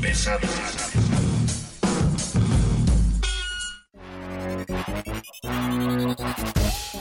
Pesada. 0.00 0.40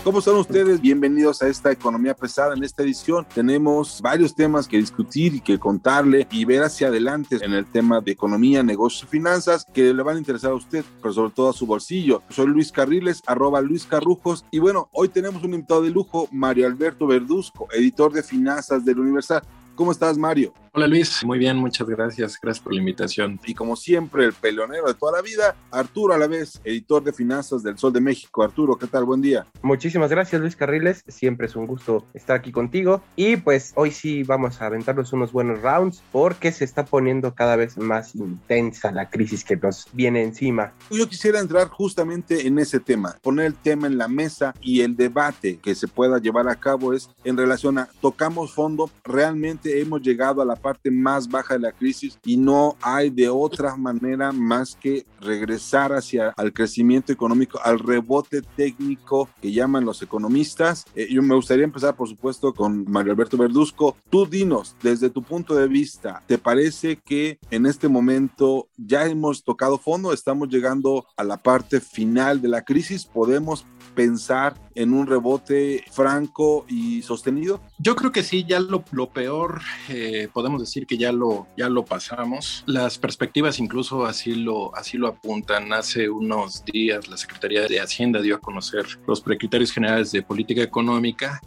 ¿Cómo 0.04 0.20
están 0.20 0.36
ustedes? 0.36 0.80
Bienvenidos 0.80 1.42
a 1.42 1.48
esta 1.48 1.72
economía 1.72 2.14
pesada. 2.14 2.54
En 2.54 2.64
esta 2.64 2.84
edición 2.84 3.26
tenemos 3.34 4.00
varios 4.02 4.36
temas 4.36 4.68
que 4.68 4.78
discutir 4.78 5.34
y 5.34 5.42
que 5.42 5.58
contarle 5.58 6.28
y 6.30 6.46
ver 6.46 6.62
hacia 6.62 6.90
adelante 6.90 7.40
en 7.42 7.54
el 7.54 7.66
tema 7.66 8.00
de 8.00 8.12
economía, 8.12 8.62
negocios 8.62 9.06
y 9.06 9.12
finanzas 9.12 9.66
que 9.74 9.92
le 9.92 10.04
van 10.04 10.18
a 10.18 10.20
interesar 10.20 10.52
a 10.52 10.56
usted, 10.56 10.86
pero 11.02 11.14
sobre 11.14 11.34
todo 11.34 11.50
a 11.50 11.54
su 11.54 11.66
bolsillo. 11.66 12.22
Soy 12.30 12.46
Luis 12.46 12.72
Carriles, 12.72 13.24
arroba 13.26 13.62
Luis 13.62 13.88
Carrujos. 13.88 14.46
Y 14.52 14.60
bueno, 14.60 14.88
hoy 14.92 15.10
tenemos 15.10 15.44
un 15.44 15.56
invitado 15.56 15.82
de 15.82 15.90
lujo, 15.90 16.28
Mario 16.32 16.68
Alberto 16.68 17.08
Verduzco, 17.08 17.68
editor 17.74 18.14
de 18.14 18.22
finanzas 18.22 18.86
del 18.86 19.00
Universal. 19.00 19.42
¿Cómo 19.76 19.92
estás, 19.92 20.16
Mario? 20.18 20.54
Hola 20.74 20.88
Luis, 20.88 21.26
muy 21.26 21.38
bien, 21.38 21.58
muchas 21.58 21.86
gracias. 21.86 22.40
Gracias 22.42 22.64
por 22.64 22.74
la 22.74 22.80
invitación. 22.80 23.38
Y 23.46 23.54
como 23.54 23.76
siempre, 23.76 24.24
el 24.24 24.32
peleonero 24.32 24.88
de 24.88 24.94
toda 24.94 25.18
la 25.18 25.22
vida, 25.22 25.54
Arturo 25.70 26.14
a 26.14 26.18
la 26.18 26.28
vez, 26.28 26.62
editor 26.64 27.04
de 27.04 27.12
finanzas 27.12 27.62
del 27.62 27.78
Sol 27.78 27.92
de 27.92 28.00
México. 28.00 28.42
Arturo, 28.42 28.78
¿qué 28.78 28.88
tal? 28.88 29.04
Buen 29.04 29.20
día. 29.20 29.46
Muchísimas 29.64 30.10
gracias 30.10 30.40
Luis 30.40 30.56
Carriles, 30.56 31.04
siempre 31.10 31.48
es 31.48 31.58
un 31.58 31.68
gusto 31.68 32.06
estar 32.14 32.38
aquí 32.38 32.54
contigo 32.54 33.04
y 33.18 33.36
pues 33.36 33.74
hoy 33.76 33.92
sí 33.92 34.24
vamos 34.24 34.62
a 34.62 34.68
aventarnos 34.68 35.12
unos 35.12 35.34
buenos 35.34 35.62
rounds 35.62 36.02
porque 36.14 36.54
se 36.54 36.64
está 36.64 36.86
poniendo 36.86 37.36
cada 37.36 37.58
vez 37.58 37.78
más 37.78 38.16
intensa 38.16 38.94
la 38.94 39.10
crisis 39.10 39.44
que 39.44 39.58
nos 39.58 39.88
viene 39.92 40.24
encima. 40.24 40.72
Yo 40.90 41.10
quisiera 41.10 41.42
entrar 41.42 41.68
justamente 41.68 42.48
en 42.48 42.60
ese 42.60 42.80
tema, 42.80 43.18
poner 43.22 43.48
el 43.48 43.56
tema 43.56 43.88
en 43.88 43.98
la 43.98 44.08
mesa 44.08 44.56
y 44.62 44.80
el 44.80 44.96
debate 44.96 45.60
que 45.62 45.76
se 45.76 45.90
pueda 45.90 46.18
llevar 46.20 46.48
a 46.48 46.56
cabo 46.56 46.94
es 46.94 47.10
en 47.26 47.36
relación 47.36 47.78
a 47.78 47.90
tocamos 48.00 48.54
fondo, 48.54 48.90
realmente 49.04 49.82
hemos 49.82 50.02
llegado 50.02 50.42
a 50.42 50.46
la 50.46 50.61
parte 50.62 50.92
más 50.92 51.28
baja 51.28 51.56
de 51.56 51.62
la 51.62 51.72
crisis 51.72 52.20
y 52.24 52.38
no 52.38 52.78
hay 52.82 53.10
de 53.10 53.30
otra 53.30 53.76
manera 53.76 54.32
más 54.32 54.76
que 54.76 55.06
regresar 55.20 55.94
hacia 55.94 56.30
al 56.38 56.54
crecimiento 56.54 57.12
económico, 57.12 57.60
al 57.64 57.80
rebote 57.80 58.42
técnico 58.42 59.30
que 59.42 59.52
llaman 59.52 59.86
los 59.86 60.02
economistas. 60.02 60.86
Eh, 60.96 61.08
yo 61.12 61.22
me 61.22 61.36
gustaría 61.36 61.66
empezar, 61.66 61.96
por 61.96 62.08
supuesto, 62.08 62.54
con 62.54 62.90
Mario 62.90 63.14
Alberto 63.14 63.38
Verduzco. 63.38 63.96
Tú 64.10 64.26
dinos, 64.26 64.76
desde 64.82 65.10
tu 65.10 65.24
punto 65.24 65.56
de 65.56 65.68
vista, 65.68 66.24
¿te 66.28 66.38
parece 66.38 66.98
que 66.98 67.40
en 67.50 67.66
este 67.66 67.88
momento 67.88 68.68
ya 68.78 69.06
hemos 69.06 69.44
tocado 69.44 69.78
fondo? 69.78 70.14
¿Estamos 70.14 70.50
llegando 70.50 71.06
a 71.18 71.24
la 71.24 71.38
parte 71.38 71.80
final 71.80 72.42
de 72.42 72.48
la 72.48 72.64
crisis? 72.64 73.06
¿Podemos 73.06 73.66
pensar 73.96 74.56
en 74.76 74.94
un 74.94 75.08
rebote 75.08 75.84
franco 75.92 76.66
y 76.68 77.02
sostenido? 77.02 77.62
Yo 77.78 77.96
creo 77.96 78.12
que 78.12 78.24
sí, 78.24 78.46
ya 78.48 78.60
lo, 78.60 78.84
peor 79.12 79.62
eh, 79.90 80.30
podemos 80.34 80.62
decir 80.62 80.86
que 80.86 80.98
ya 80.98 81.12
lo, 81.12 81.48
ya 81.58 81.70
lo 81.70 81.86
pasamos. 81.86 82.64
Las 82.68 82.98
perspectivas 82.98 83.60
incluso 83.60 84.06
así 84.06 84.36
lo, 84.36 84.76
así 84.76 84.98
lo 84.98 85.08
apuntan. 85.08 85.74
Hace 85.74 86.10
unos 86.10 86.64
días 86.66 87.08
la 87.10 87.18
Secretaría 87.18 87.68
de 87.68 87.80
Hacienda 87.80 88.22
dio 88.22 88.36
a 88.36 88.40
conocer 88.40 88.86
los 89.08 89.22
precriterios 89.22 89.72
generales 89.72 90.12
de 90.12 90.22
política 90.22 90.62
económica 90.62 91.42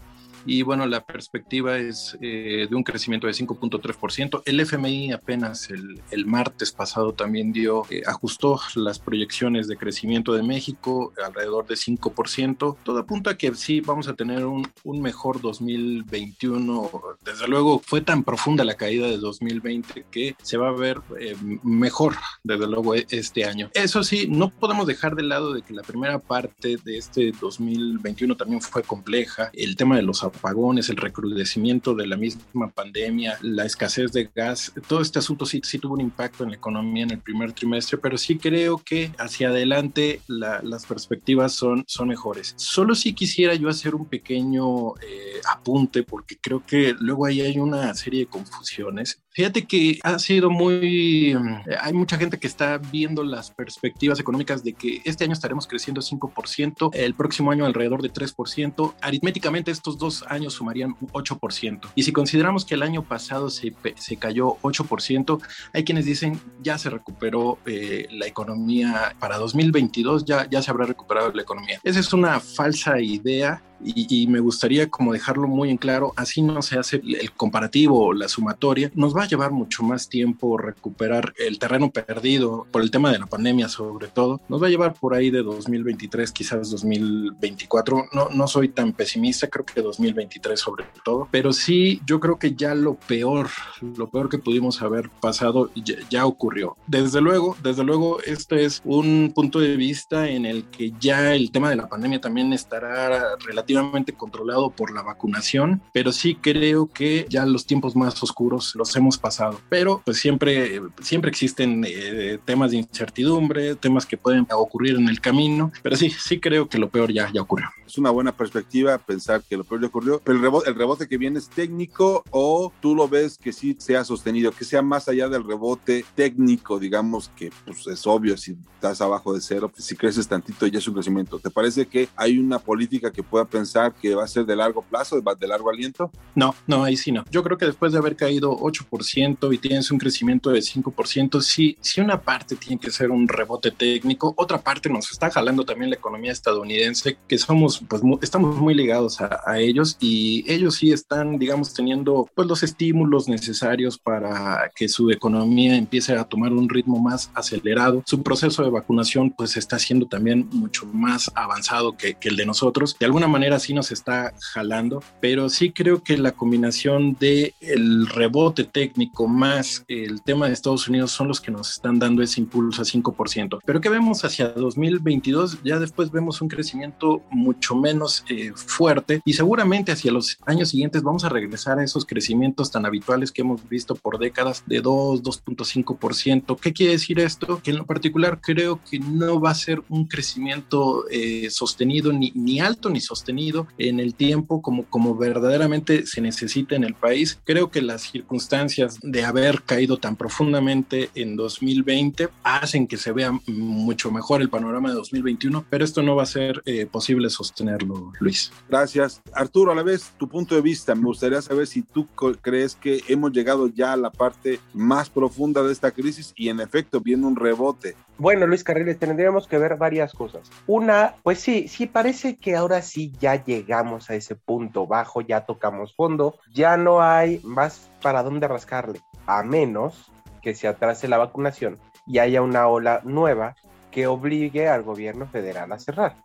y 0.46 0.62
bueno, 0.62 0.86
la 0.86 1.04
perspectiva 1.04 1.78
es 1.78 2.16
eh, 2.20 2.66
de 2.68 2.76
un 2.76 2.82
crecimiento 2.82 3.26
de 3.26 3.32
5.3%. 3.32 4.42
El 4.44 4.60
FMI 4.60 5.12
apenas 5.12 5.70
el, 5.70 6.00
el, 6.10 6.26
martes 6.26 6.72
pasado 6.72 7.12
también 7.12 7.52
dio, 7.52 7.84
eh, 7.90 8.02
ajustó 8.06 8.60
las 8.74 8.98
proyecciones 8.98 9.68
de 9.68 9.76
crecimiento 9.76 10.32
de 10.34 10.42
México 10.42 11.12
alrededor 11.24 11.66
de 11.66 11.74
5%. 11.74 12.76
Todo 12.82 12.98
apunta 12.98 13.30
a 13.30 13.36
que 13.36 13.54
sí 13.54 13.80
vamos 13.80 14.08
a 14.08 14.14
tener 14.14 14.44
un, 14.46 14.66
un 14.82 15.00
mejor 15.00 15.40
2021. 15.40 16.90
Desde 17.24 17.48
luego 17.48 17.80
fue 17.84 18.00
tan 18.00 18.24
profunda 18.24 18.64
la 18.64 18.74
caída 18.74 19.06
de 19.06 19.18
2020 19.18 20.06
que 20.10 20.36
se 20.42 20.56
va 20.56 20.68
a 20.68 20.72
ver 20.72 21.00
eh, 21.20 21.36
mejor, 21.62 22.16
desde 22.42 22.66
luego, 22.66 22.94
este 22.94 23.44
año. 23.44 23.70
Eso 23.74 24.02
sí, 24.02 24.26
no 24.28 24.50
podemos 24.50 24.86
dejar 24.86 25.14
de 25.14 25.22
lado 25.22 25.52
de 25.52 25.62
que 25.62 25.74
la 25.74 25.82
primera 25.82 26.18
parte 26.18 26.76
de 26.84 26.98
este 26.98 27.32
2021 27.32 28.36
también 28.36 28.60
fue 28.60 28.82
compleja. 28.82 29.50
El 29.52 29.76
tema 29.76 29.96
de 29.96 30.02
los 30.02 30.22
apagones, 30.34 30.88
el 30.88 30.96
recrudecimiento 30.96 31.94
de 31.94 32.06
la 32.06 32.16
misma 32.16 32.70
pandemia, 32.70 33.38
la 33.42 33.64
escasez 33.64 34.12
de 34.12 34.30
gas, 34.34 34.72
todo 34.88 35.00
este 35.00 35.18
asunto 35.18 35.46
sí, 35.46 35.60
sí 35.64 35.78
tuvo 35.78 35.94
un 35.94 36.00
impacto 36.00 36.44
en 36.44 36.50
la 36.50 36.56
economía 36.56 37.04
en 37.04 37.12
el 37.12 37.20
primer 37.20 37.52
trimestre, 37.52 37.98
pero 37.98 38.18
sí 38.18 38.36
creo 38.36 38.78
que 38.78 39.12
hacia 39.18 39.48
adelante 39.48 40.20
la, 40.26 40.60
las 40.62 40.86
perspectivas 40.86 41.54
son, 41.54 41.84
son 41.86 42.08
mejores. 42.08 42.54
Solo 42.56 42.94
sí 42.94 43.12
quisiera 43.12 43.54
yo 43.54 43.68
hacer 43.68 43.94
un 43.94 44.06
pequeño 44.06 44.96
eh, 44.96 45.40
apunte 45.50 46.02
porque 46.02 46.36
creo 46.40 46.64
que 46.64 46.94
luego 46.98 47.26
ahí 47.26 47.40
hay 47.40 47.58
una 47.58 47.94
serie 47.94 48.20
de 48.20 48.26
confusiones. 48.26 49.20
Fíjate 49.30 49.66
que 49.66 49.98
ha 50.02 50.18
sido 50.18 50.48
muy... 50.48 51.36
Hay 51.80 51.92
mucha 51.92 52.16
gente 52.16 52.38
que 52.38 52.46
está 52.46 52.78
viendo 52.78 53.24
las 53.24 53.50
perspectivas 53.50 54.20
económicas 54.20 54.62
de 54.62 54.74
que 54.74 55.02
este 55.04 55.24
año 55.24 55.32
estaremos 55.32 55.66
creciendo 55.66 56.00
5%, 56.00 56.90
el 56.94 57.14
próximo 57.14 57.50
año 57.50 57.66
alrededor 57.66 58.00
de 58.00 58.12
3%. 58.12 58.94
Aritméticamente 59.00 59.72
estos 59.72 59.98
dos 59.98 60.23
años 60.28 60.54
sumarían 60.54 60.96
un 61.00 61.08
8%. 61.08 61.80
Y 61.94 62.02
si 62.02 62.12
consideramos 62.12 62.64
que 62.64 62.74
el 62.74 62.82
año 62.82 63.02
pasado 63.02 63.50
se, 63.50 63.74
se 63.96 64.16
cayó 64.16 64.56
8%, 64.62 65.40
hay 65.72 65.84
quienes 65.84 66.04
dicen 66.04 66.40
ya 66.62 66.78
se 66.78 66.90
recuperó 66.90 67.58
eh, 67.66 68.06
la 68.10 68.26
economía 68.26 69.14
para 69.18 69.38
2022, 69.38 70.24
ya, 70.24 70.48
ya 70.48 70.62
se 70.62 70.70
habrá 70.70 70.86
recuperado 70.86 71.32
la 71.32 71.42
economía. 71.42 71.80
Esa 71.82 72.00
es 72.00 72.12
una 72.12 72.40
falsa 72.40 73.00
idea 73.00 73.62
y, 73.84 74.22
y, 74.22 74.26
me 74.26 74.40
gustaría 74.40 74.88
como 74.88 75.12
dejarlo 75.12 75.46
muy 75.46 75.70
en 75.70 75.76
claro, 75.76 76.12
así 76.16 76.42
no 76.42 76.62
se 76.62 76.78
hace 76.78 76.96
el 76.96 77.32
comparativo 77.32 78.12
la 78.12 78.28
sumatoria, 78.28 78.90
nos 78.94 79.14
va 79.14 79.24
a 79.24 79.28
llevar 79.28 79.52
mucho 79.52 79.82
más 79.82 80.08
tiempo 80.08 80.56
recuperar 80.56 81.34
el 81.38 81.58
terreno 81.58 81.90
perdido 81.90 82.66
por 82.70 82.82
el 82.82 82.90
tema 82.90 83.12
de 83.12 83.18
la 83.18 83.26
pandemia 83.26 83.68
sobre 83.68 84.08
todo, 84.08 84.40
nos 84.48 84.62
va 84.62 84.66
a 84.66 84.70
llevar 84.70 84.94
por 84.94 85.14
ahí 85.14 85.30
de 85.30 85.42
2023, 85.42 86.32
quizás 86.32 86.70
2024, 86.70 88.08
no, 88.12 88.28
no 88.30 88.46
soy 88.46 88.68
tan 88.68 88.92
pesimista, 88.92 89.48
creo 89.48 89.64
que 89.64 89.82
2023 89.82 90.58
sobre 90.58 90.86
todo, 91.04 91.28
pero 91.30 91.52
sí 91.52 92.00
yo 92.06 92.20
creo 92.20 92.38
que 92.38 92.54
ya 92.54 92.74
lo 92.74 92.94
peor, 92.94 93.48
lo 93.96 94.08
peor 94.08 94.28
que 94.28 94.38
pudimos 94.38 94.82
haber 94.82 95.10
pasado 95.20 95.70
ya, 95.74 95.96
ya 96.08 96.26
ocurrió. 96.26 96.76
Desde 96.86 97.20
luego, 97.20 97.56
desde 97.62 97.84
luego, 97.84 98.20
este 98.22 98.64
es 98.64 98.80
un 98.84 99.32
punto 99.34 99.58
de 99.60 99.76
vista 99.76 100.28
en 100.28 100.46
el 100.46 100.64
que 100.64 100.92
ya 101.00 101.34
el 101.34 101.50
tema 101.50 101.70
de 101.70 101.76
la 101.76 101.88
pandemia 101.88 102.20
también 102.20 102.52
estará 102.52 103.36
relativamente 103.44 103.73
controlado 104.16 104.70
por 104.70 104.92
la 104.92 105.02
vacunación, 105.02 105.82
pero 105.92 106.12
sí 106.12 106.36
creo 106.36 106.86
que 106.86 107.26
ya 107.28 107.46
los 107.46 107.66
tiempos 107.66 107.96
más 107.96 108.22
oscuros 108.22 108.74
los 108.74 108.94
hemos 108.96 109.18
pasado. 109.18 109.60
Pero 109.68 110.02
pues 110.04 110.18
siempre, 110.18 110.80
siempre 111.00 111.30
existen 111.30 111.84
eh, 111.86 112.38
temas 112.44 112.70
de 112.70 112.78
incertidumbre, 112.78 113.74
temas 113.76 114.06
que 114.06 114.16
pueden 114.16 114.46
ocurrir 114.50 114.96
en 114.96 115.08
el 115.08 115.20
camino, 115.20 115.72
pero 115.82 115.96
sí, 115.96 116.10
sí 116.10 116.40
creo 116.40 116.68
que 116.68 116.78
lo 116.78 116.88
peor 116.88 117.12
ya, 117.12 117.30
ya 117.32 117.42
ocurrió. 117.42 117.68
Es 117.86 117.98
una 117.98 118.10
buena 118.10 118.32
perspectiva 118.32 118.98
pensar 118.98 119.42
que 119.42 119.56
lo 119.56 119.64
peor 119.64 119.82
ya 119.82 119.86
ocurrió, 119.88 120.20
pero 120.24 120.36
el 120.36 120.42
rebote, 120.42 120.70
el 120.70 120.74
rebote 120.74 121.08
que 121.08 121.18
viene 121.18 121.38
es 121.38 121.48
técnico 121.48 122.24
o 122.30 122.72
tú 122.80 122.94
lo 122.94 123.08
ves 123.08 123.38
que 123.38 123.52
sí 123.52 123.76
sea 123.78 124.04
sostenido, 124.04 124.52
que 124.52 124.64
sea 124.64 124.82
más 124.82 125.08
allá 125.08 125.28
del 125.28 125.44
rebote 125.44 126.04
técnico, 126.14 126.78
digamos 126.78 127.30
que 127.36 127.50
pues 127.64 127.86
es 127.86 128.06
obvio 128.06 128.36
si 128.36 128.56
estás 128.74 129.00
abajo 129.00 129.32
de 129.32 129.40
cero, 129.40 129.70
pues, 129.72 129.84
si 129.84 129.96
creces 129.96 130.28
tantito 130.28 130.66
ya 130.66 130.78
es 130.78 130.88
un 130.88 130.94
crecimiento. 130.94 131.38
¿Te 131.38 131.50
parece 131.50 131.86
que 131.86 132.08
hay 132.16 132.38
una 132.38 132.58
política 132.58 133.10
que 133.10 133.22
pueda 133.22 133.44
pensar 133.44 133.63
que 134.00 134.14
va 134.14 134.24
a 134.24 134.28
ser 134.28 134.46
de 134.46 134.56
largo 134.56 134.82
plazo, 134.82 135.20
de 135.20 135.48
largo 135.48 135.70
aliento? 135.70 136.10
No, 136.34 136.54
no, 136.66 136.84
ahí 136.84 136.96
sí 136.96 137.12
no. 137.12 137.24
Yo 137.30 137.42
creo 137.42 137.58
que 137.58 137.66
después 137.66 137.92
de 137.92 137.98
haber 137.98 138.16
caído 138.16 138.56
8% 138.56 139.52
y 139.52 139.58
tienes 139.58 139.90
un 139.90 139.98
crecimiento 139.98 140.50
de 140.50 140.60
5%, 140.60 141.40
sí, 141.40 141.76
sí 141.80 142.00
una 142.00 142.20
parte 142.20 142.56
tiene 142.56 142.80
que 142.80 142.90
ser 142.90 143.10
un 143.10 143.28
rebote 143.28 143.70
técnico, 143.70 144.34
otra 144.36 144.58
parte 144.58 144.88
nos 144.88 145.10
está 145.10 145.30
jalando 145.30 145.64
también 145.64 145.90
la 145.90 145.96
economía 145.96 146.32
estadounidense, 146.32 147.18
que 147.28 147.38
somos, 147.38 147.82
pues 147.88 148.02
estamos 148.22 148.56
muy 148.56 148.74
ligados 148.74 149.20
a, 149.20 149.40
a, 149.46 149.58
ellos 149.58 149.96
y 150.00 150.44
ellos 150.50 150.76
sí 150.76 150.92
están, 150.92 151.38
digamos, 151.38 151.74
teniendo 151.74 152.28
pues 152.34 152.48
los 152.48 152.62
estímulos 152.62 153.28
necesarios 153.28 153.98
para 153.98 154.70
que 154.74 154.88
su 154.88 155.10
economía 155.10 155.76
empiece 155.76 156.16
a 156.16 156.24
tomar 156.24 156.52
un 156.52 156.68
ritmo 156.68 156.98
más 156.98 157.30
acelerado. 157.34 158.02
Su 158.06 158.22
proceso 158.22 158.62
de 158.62 158.70
vacunación 158.70 159.30
pues 159.30 159.56
está 159.56 159.78
siendo 159.78 160.06
también 160.06 160.48
mucho 160.52 160.86
más 160.86 161.30
avanzado 161.34 161.96
que, 161.96 162.14
que 162.14 162.28
el 162.28 162.36
de 162.36 162.46
nosotros. 162.46 162.96
De 162.98 163.06
alguna 163.06 163.28
manera 163.28 163.43
manera 163.44 163.58
sí 163.58 163.74
nos 163.74 163.92
está 163.92 164.32
jalando, 164.54 165.02
pero 165.20 165.50
sí 165.50 165.70
creo 165.70 166.02
que 166.02 166.16
la 166.16 166.32
combinación 166.32 167.14
de 167.20 167.54
el 167.60 168.06
rebote 168.06 168.64
técnico 168.64 169.28
más 169.28 169.84
el 169.86 170.22
tema 170.22 170.46
de 170.46 170.54
Estados 170.54 170.88
Unidos 170.88 171.10
son 171.10 171.28
los 171.28 171.42
que 171.42 171.50
nos 171.50 171.72
están 171.72 171.98
dando 171.98 172.22
ese 172.22 172.40
impulso 172.40 172.80
a 172.80 172.86
5%. 172.86 173.58
Pero 173.62 173.80
que 173.82 173.90
vemos 173.90 174.24
hacia 174.24 174.48
2022, 174.48 175.58
ya 175.62 175.78
después 175.78 176.10
vemos 176.10 176.40
un 176.40 176.48
crecimiento 176.48 177.20
mucho 177.30 177.76
menos 177.76 178.24
eh, 178.30 178.52
fuerte 178.54 179.20
y 179.26 179.34
seguramente 179.34 179.92
hacia 179.92 180.10
los 180.10 180.38
años 180.46 180.70
siguientes 180.70 181.02
vamos 181.02 181.24
a 181.24 181.28
regresar 181.28 181.78
a 181.78 181.84
esos 181.84 182.06
crecimientos 182.06 182.70
tan 182.70 182.86
habituales 182.86 183.30
que 183.30 183.42
hemos 183.42 183.68
visto 183.68 183.94
por 183.94 184.18
décadas 184.18 184.64
de 184.66 184.80
2, 184.80 185.22
2.5%. 185.22 186.58
¿Qué 186.58 186.72
quiere 186.72 186.92
decir 186.92 187.20
esto? 187.20 187.60
Que 187.62 187.72
en 187.72 187.76
lo 187.76 187.84
particular 187.84 188.40
creo 188.40 188.80
que 188.82 188.98
no 188.98 189.38
va 189.38 189.50
a 189.50 189.54
ser 189.54 189.82
un 189.90 190.06
crecimiento 190.06 191.04
eh, 191.10 191.48
sostenido 191.50 192.10
ni, 192.10 192.32
ni 192.34 192.58
alto 192.58 192.88
ni 192.88 193.02
sostenido 193.02 193.33
en 193.78 194.00
el 194.00 194.14
tiempo 194.14 194.62
como, 194.62 194.84
como 194.84 195.16
verdaderamente 195.16 196.06
se 196.06 196.20
necesita 196.20 196.76
en 196.76 196.84
el 196.84 196.94
país. 196.94 197.40
Creo 197.44 197.70
que 197.70 197.82
las 197.82 198.02
circunstancias 198.02 198.98
de 199.02 199.24
haber 199.24 199.62
caído 199.62 199.98
tan 199.98 200.16
profundamente 200.16 201.10
en 201.14 201.36
2020 201.36 202.28
hacen 202.42 202.86
que 202.86 202.96
se 202.96 203.12
vea 203.12 203.32
mucho 203.46 204.10
mejor 204.10 204.40
el 204.40 204.50
panorama 204.50 204.90
de 204.90 204.96
2021, 204.96 205.64
pero 205.68 205.84
esto 205.84 206.02
no 206.02 206.16
va 206.16 206.22
a 206.22 206.26
ser 206.26 206.62
eh, 206.64 206.86
posible 206.86 207.30
sostenerlo, 207.30 208.12
Luis. 208.20 208.52
Gracias. 208.68 209.22
Arturo, 209.32 209.72
a 209.72 209.74
la 209.74 209.82
vez, 209.82 210.12
tu 210.18 210.28
punto 210.28 210.54
de 210.54 210.60
vista, 210.60 210.94
me 210.94 211.04
gustaría 211.04 211.42
saber 211.42 211.66
si 211.66 211.82
tú 211.82 212.06
crees 212.40 212.74
que 212.74 213.02
hemos 213.08 213.32
llegado 213.32 213.68
ya 213.68 213.92
a 213.92 213.96
la 213.96 214.10
parte 214.10 214.60
más 214.72 215.10
profunda 215.10 215.62
de 215.62 215.72
esta 215.72 215.90
crisis 215.90 216.32
y 216.36 216.48
en 216.48 216.60
efecto 216.60 217.00
viene 217.00 217.26
un 217.26 217.36
rebote. 217.36 217.96
Bueno, 218.16 218.46
Luis 218.46 218.62
Carriles, 218.62 218.98
tendríamos 218.98 219.48
que 219.48 219.58
ver 219.58 219.76
varias 219.76 220.12
cosas. 220.12 220.48
Una, 220.66 221.16
pues 221.24 221.40
sí, 221.40 221.66
sí 221.66 221.86
parece 221.86 222.36
que 222.36 222.54
ahora 222.54 222.80
sí 222.80 223.12
ya 223.20 223.23
llegamos 223.32 224.10
a 224.10 224.14
ese 224.14 224.36
punto 224.36 224.86
bajo, 224.86 225.22
ya 225.22 225.46
tocamos 225.46 225.94
fondo, 225.94 226.38
ya 226.52 226.76
no 226.76 227.02
hay 227.02 227.40
más 227.42 227.90
para 228.02 228.22
dónde 228.22 228.46
rascarle, 228.46 229.00
a 229.26 229.42
menos 229.42 230.12
que 230.42 230.54
se 230.54 230.68
atrase 230.68 231.08
la 231.08 231.16
vacunación 231.16 231.78
y 232.06 232.18
haya 232.18 232.42
una 232.42 232.68
ola 232.68 233.00
nueva 233.04 233.56
que 233.90 234.06
obligue 234.06 234.68
al 234.68 234.82
gobierno 234.82 235.26
federal 235.26 235.72
a 235.72 235.78
cerrar. 235.78 236.16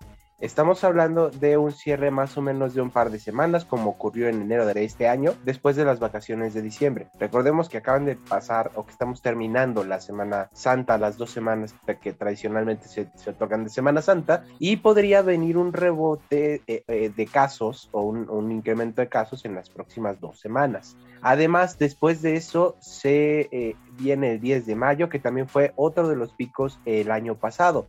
Estamos 0.42 0.86
hablando 0.86 1.30
de 1.32 1.58
un 1.58 1.74
cierre 1.74 2.12
más 2.12 2.38
o 2.38 2.42
menos 2.42 2.74
de 2.74 2.82
un 2.82 2.92
par 2.92 3.10
de 3.10 3.20
semanas, 3.20 3.66
como 3.66 3.90
ocurrió 3.90 4.30
en 4.30 4.42
enero 4.42 4.66
de 4.66 4.86
este 4.86 5.10
año, 5.10 5.34
después 5.44 5.76
de 5.76 5.84
las 5.84 6.00
vacaciones 6.00 6.54
de 6.54 6.62
diciembre. 6.62 7.10
Recordemos 7.20 7.68
que 7.68 7.80
acaban 7.80 8.06
de 8.06 8.16
pasar 8.16 8.72
o 8.76 8.86
que 8.86 8.94
estamos 8.94 9.22
terminando 9.22 9.84
la 9.84 10.00
Semana 10.00 10.50
Santa, 10.54 10.98
las 10.98 11.18
dos 11.18 11.32
semanas 11.32 11.76
que 12.02 12.14
tradicionalmente 12.14 12.88
se, 12.88 13.10
se 13.16 13.32
otorgan 13.32 13.66
de 13.66 13.70
Semana 13.70 14.02
Santa, 14.02 14.46
y 14.60 14.78
podría 14.78 15.22
venir 15.22 15.58
un 15.58 15.74
rebote 15.74 16.62
eh, 16.68 16.84
eh, 16.88 17.12
de 17.14 17.26
casos 17.26 17.90
o 17.92 18.04
un, 18.04 18.50
incremento 18.50 19.02
de 19.02 19.10
casos 19.10 19.44
en 19.44 19.56
las 19.56 19.70
próximas 19.70 20.22
dos 20.22 20.40
semanas. 20.40 20.96
Además, 21.22 21.78
después 21.78 22.22
de 22.22 22.38
eso 22.38 22.78
se 22.80 23.50
eh, 23.52 23.76
viene 23.98 24.32
el 24.32 24.40
10 24.40 24.66
de 24.66 24.76
mayo, 24.78 25.10
que 25.10 25.20
también 25.20 25.50
fue 25.50 25.74
otro 25.76 26.08
de 26.08 26.16
los 26.16 26.32
picos 26.32 26.80
el 26.86 27.12
año 27.12 27.36
pasado. 27.36 27.88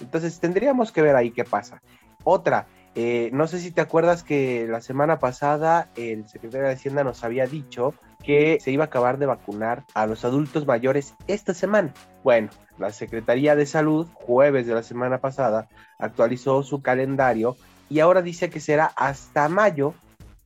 Entonces 0.00 0.38
tendríamos 0.40 0.92
que 0.92 1.02
ver 1.02 1.16
ahí 1.16 1.30
qué 1.30 1.44
pasa. 1.44 1.82
Otra, 2.24 2.66
eh, 2.94 3.30
no 3.32 3.46
sé 3.46 3.60
si 3.60 3.70
te 3.70 3.82
acuerdas 3.82 4.22
que 4.22 4.66
la 4.68 4.80
semana 4.80 5.18
pasada 5.18 5.90
el 5.96 6.26
secretario 6.28 6.66
de 6.66 6.72
Hacienda 6.72 7.04
nos 7.04 7.22
había 7.24 7.46
dicho 7.46 7.94
que 8.24 8.58
se 8.60 8.72
iba 8.72 8.84
a 8.84 8.86
acabar 8.86 9.18
de 9.18 9.26
vacunar 9.26 9.84
a 9.94 10.06
los 10.06 10.24
adultos 10.24 10.66
mayores 10.66 11.14
esta 11.26 11.54
semana. 11.54 11.92
Bueno, 12.24 12.48
la 12.78 12.90
Secretaría 12.90 13.54
de 13.54 13.66
Salud, 13.66 14.08
jueves 14.14 14.66
de 14.66 14.74
la 14.74 14.82
semana 14.82 15.18
pasada, 15.18 15.68
actualizó 15.98 16.62
su 16.62 16.82
calendario 16.82 17.56
y 17.88 18.00
ahora 18.00 18.22
dice 18.22 18.50
que 18.50 18.60
será 18.60 18.86
hasta 18.96 19.48
mayo 19.48 19.94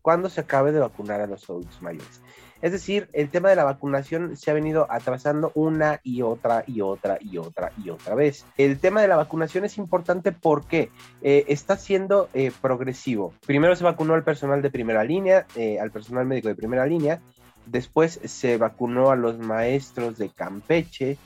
cuando 0.03 0.29
se 0.29 0.41
acabe 0.41 0.73
de 0.73 0.81
vacunar 0.81 1.21
a 1.21 1.27
los 1.27 1.49
adultos 1.49 1.81
mayores. 1.81 2.21
Es 2.63 2.73
decir, 2.73 3.09
el 3.13 3.31
tema 3.31 3.49
de 3.49 3.57
la 3.57 3.65
vacunación 3.65 4.37
se 4.37 4.51
ha 4.51 4.55
venido 4.55 4.87
atrasando 4.91 5.51
una 5.55 6.01
y 6.03 6.23
otra 6.23 6.65
y 6.67 6.83
otra 6.83 7.19
y 7.21 7.39
otra 7.39 7.73
y 7.83 7.91
otra 7.91 8.15
vez. 8.15 8.45
El 8.59 8.79
tema 8.79 9.01
de 9.01 9.09
la 9.09 9.17
vacunación 9.17 9.65
es 9.65 9.79
importante 9.79 10.33
porque 10.33 10.91
eh, 11.23 11.45
está 11.49 11.77
siendo 11.77 12.29
eh, 12.35 12.53
progresivo. 12.61 13.33
Primero 13.47 13.75
se 13.77 13.85
vacunó 13.85 14.15
al 14.15 14.25
personal 14.25 14.61
de 14.61 14.71
primera 14.71 15.05
línea, 15.05 15.47
eh, 15.57 15.81
al 15.81 15.91
personal 15.91 16.27
médico 16.27 16.49
de 16.49 16.55
primera 16.55 16.85
línea. 16.85 17.21
Después 17.65 18.21
se 18.25 18.59
vacunó 18.59 19.11
a 19.11 19.17
los 19.17 19.39
maestros 19.39 20.19
de 20.19 20.29
Campeche. 20.29 21.17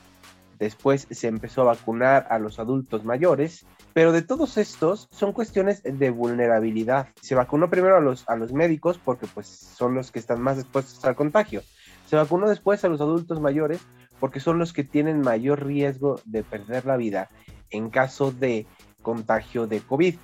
Después 0.58 1.08
se 1.10 1.26
empezó 1.26 1.62
a 1.62 1.74
vacunar 1.74 2.28
a 2.30 2.38
los 2.38 2.60
adultos 2.60 3.04
mayores 3.04 3.66
pero 3.94 4.10
de 4.10 4.22
todos 4.22 4.58
estos 4.58 5.08
son 5.12 5.32
cuestiones 5.32 5.80
de 5.84 6.10
vulnerabilidad. 6.10 7.08
Se 7.22 7.36
vacunó 7.36 7.70
primero 7.70 7.96
a 7.96 8.00
los, 8.00 8.28
a 8.28 8.34
los 8.34 8.52
médicos 8.52 8.98
porque 9.02 9.26
pues 9.32 9.46
son 9.46 9.94
los 9.94 10.10
que 10.10 10.18
están 10.18 10.42
más 10.42 10.58
expuestos 10.58 11.02
al 11.04 11.14
contagio. 11.14 11.62
Se 12.06 12.16
vacunó 12.16 12.48
después 12.48 12.84
a 12.84 12.88
los 12.88 13.00
adultos 13.00 13.40
mayores 13.40 13.80
porque 14.18 14.40
son 14.40 14.58
los 14.58 14.72
que 14.72 14.82
tienen 14.82 15.20
mayor 15.20 15.64
riesgo 15.64 16.20
de 16.24 16.42
perder 16.42 16.84
la 16.86 16.96
vida 16.96 17.30
en 17.70 17.88
caso 17.88 18.32
de 18.32 18.66
contagio 19.00 19.68
de 19.68 19.80
COVID. 19.80 20.16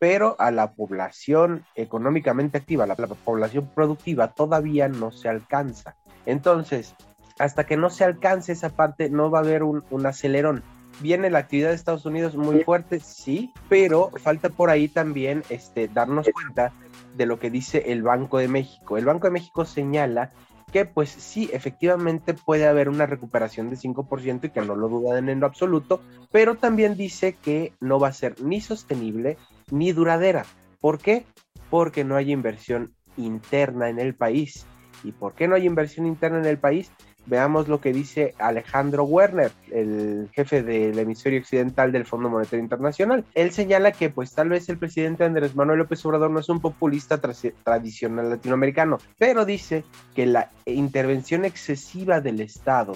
Pero 0.00 0.34
a 0.40 0.50
la 0.50 0.72
población 0.72 1.64
económicamente 1.76 2.58
activa, 2.58 2.84
la, 2.84 2.96
la 2.98 3.06
población 3.06 3.70
productiva, 3.76 4.34
todavía 4.34 4.88
no 4.88 5.12
se 5.12 5.28
alcanza. 5.28 5.96
Entonces, 6.26 6.96
hasta 7.38 7.64
que 7.64 7.76
no 7.76 7.90
se 7.90 8.02
alcance 8.02 8.52
esa 8.52 8.70
parte, 8.70 9.08
no 9.08 9.30
va 9.30 9.38
a 9.38 9.42
haber 9.42 9.62
un, 9.62 9.84
un 9.90 10.04
acelerón 10.04 10.64
viene 11.00 11.30
la 11.30 11.40
actividad 11.40 11.70
de 11.70 11.74
Estados 11.74 12.06
Unidos 12.06 12.36
muy 12.36 12.62
fuerte, 12.62 13.00
sí, 13.00 13.52
pero 13.68 14.10
falta 14.22 14.48
por 14.48 14.70
ahí 14.70 14.88
también 14.88 15.42
este, 15.48 15.88
darnos 15.88 16.28
cuenta 16.32 16.72
de 17.16 17.26
lo 17.26 17.38
que 17.38 17.50
dice 17.50 17.92
el 17.92 18.02
Banco 18.02 18.38
de 18.38 18.48
México. 18.48 18.96
El 18.96 19.04
Banco 19.04 19.26
de 19.26 19.32
México 19.32 19.64
señala 19.64 20.30
que 20.72 20.84
pues 20.84 21.10
sí, 21.10 21.48
efectivamente 21.52 22.34
puede 22.34 22.66
haber 22.66 22.88
una 22.88 23.06
recuperación 23.06 23.70
de 23.70 23.76
5% 23.76 24.46
y 24.46 24.50
que 24.50 24.60
no 24.60 24.74
lo 24.74 24.88
dudan 24.88 25.28
en 25.28 25.38
lo 25.38 25.46
absoluto, 25.46 26.02
pero 26.32 26.56
también 26.56 26.96
dice 26.96 27.36
que 27.40 27.72
no 27.80 28.00
va 28.00 28.08
a 28.08 28.12
ser 28.12 28.42
ni 28.42 28.60
sostenible 28.60 29.36
ni 29.70 29.92
duradera. 29.92 30.44
¿Por 30.80 30.98
qué? 30.98 31.26
Porque 31.70 32.02
no 32.02 32.16
hay 32.16 32.32
inversión 32.32 32.92
interna 33.16 33.88
en 33.88 34.00
el 34.00 34.14
país. 34.14 34.66
¿Y 35.04 35.12
por 35.12 35.34
qué 35.34 35.46
no 35.46 35.54
hay 35.54 35.66
inversión 35.66 36.06
interna 36.06 36.38
en 36.38 36.46
el 36.46 36.58
país? 36.58 36.90
Veamos 37.26 37.68
lo 37.68 37.80
que 37.80 37.92
dice 37.92 38.34
Alejandro 38.38 39.04
Werner, 39.04 39.50
el 39.70 40.28
jefe 40.32 40.62
del 40.62 40.98
hemisferio 40.98 41.40
occidental 41.40 41.90
del 41.90 42.04
Fondo 42.04 42.28
Monetario 42.28 42.62
Internacional. 42.62 43.24
Él 43.34 43.50
señala 43.50 43.92
que 43.92 44.10
pues 44.10 44.34
tal 44.34 44.50
vez 44.50 44.68
el 44.68 44.78
presidente 44.78 45.24
Andrés 45.24 45.56
Manuel 45.56 45.78
López 45.78 46.04
Obrador 46.04 46.30
no 46.30 46.40
es 46.40 46.48
un 46.50 46.60
populista 46.60 47.18
tra 47.18 47.32
tradicional 47.62 48.28
latinoamericano, 48.28 48.98
pero 49.18 49.46
dice 49.46 49.84
que 50.14 50.26
la 50.26 50.50
intervención 50.66 51.44
excesiva 51.44 52.20
del 52.20 52.40
Estado 52.40 52.94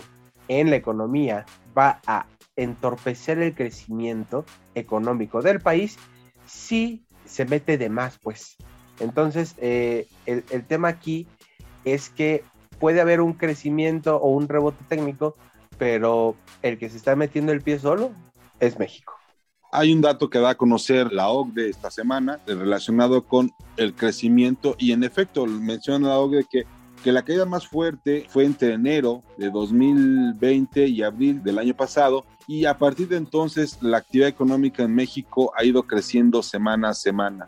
en 0.49 0.71
la 0.71 0.77
economía 0.77 1.47
va 1.77 2.01
a 2.07 2.27
entorpecer 2.57 3.39
el 3.39 3.55
crecimiento 3.55 4.45
económico 4.75 5.41
del 5.41 5.61
país 5.61 5.97
si 6.45 7.05
se 7.25 7.45
mete 7.47 7.79
de 7.79 7.89
más, 7.89 8.19
pues. 8.19 8.57
Entonces, 9.01 9.55
eh, 9.59 10.07
el 10.27 10.65
tema 10.67 10.89
aquí 10.89 11.27
es 11.85 12.11
que 12.11 12.43
puede 12.79 13.01
haber 13.01 13.21
un 13.21 13.35
crecimiento 13.35 14.17
o 14.17 14.31
un 14.31 14.49
rebote 14.49 14.85
técnico, 14.89 15.37
pero 15.79 16.37
el 16.63 16.79
que 16.79 16.89
se 16.89 16.97
está 16.97 17.17
metiendo 17.17 17.53
el 17.53 17.63
pie 17.63 17.79
solo 17.79 18.11
es 18.61 18.79
México. 18.79 19.15
Hay 19.71 19.93
un 19.93 20.01
dato 20.01 20.31
que 20.31 20.39
da 20.39 20.51
a 20.51 20.55
conocer 20.55 21.13
la 21.13 21.29
OCDE 21.29 21.69
esta 21.69 21.91
semana 21.91 22.41
relacionado 22.47 23.25
con 23.25 23.53
el 23.77 23.95
crecimiento 23.95 24.75
y 24.79 24.93
en 24.93 25.05
efecto 25.05 25.45
menciona 25.45 26.09
la 26.09 26.19
OCDE 26.19 26.47
que, 26.51 26.65
que 27.05 27.13
la 27.13 27.23
caída 27.23 27.45
más 27.45 27.69
fuerte 27.69 28.27
fue 28.31 28.47
entre 28.47 28.73
enero 28.73 29.23
de 29.37 29.51
2020 29.51 30.87
y 30.87 31.03
abril 31.03 31.43
del 31.43 31.59
año 31.59 31.75
pasado 31.75 32.25
y 32.47 32.65
a 32.65 32.79
partir 32.79 33.09
de 33.09 33.19
entonces 33.19 33.77
la 33.83 33.99
actividad 33.99 34.31
económica 34.31 34.83
en 34.83 34.95
México 34.95 35.53
ha 35.55 35.65
ido 35.65 35.83
creciendo 35.83 36.43
semana 36.43 36.91
a 36.91 36.95
semana. 36.95 37.45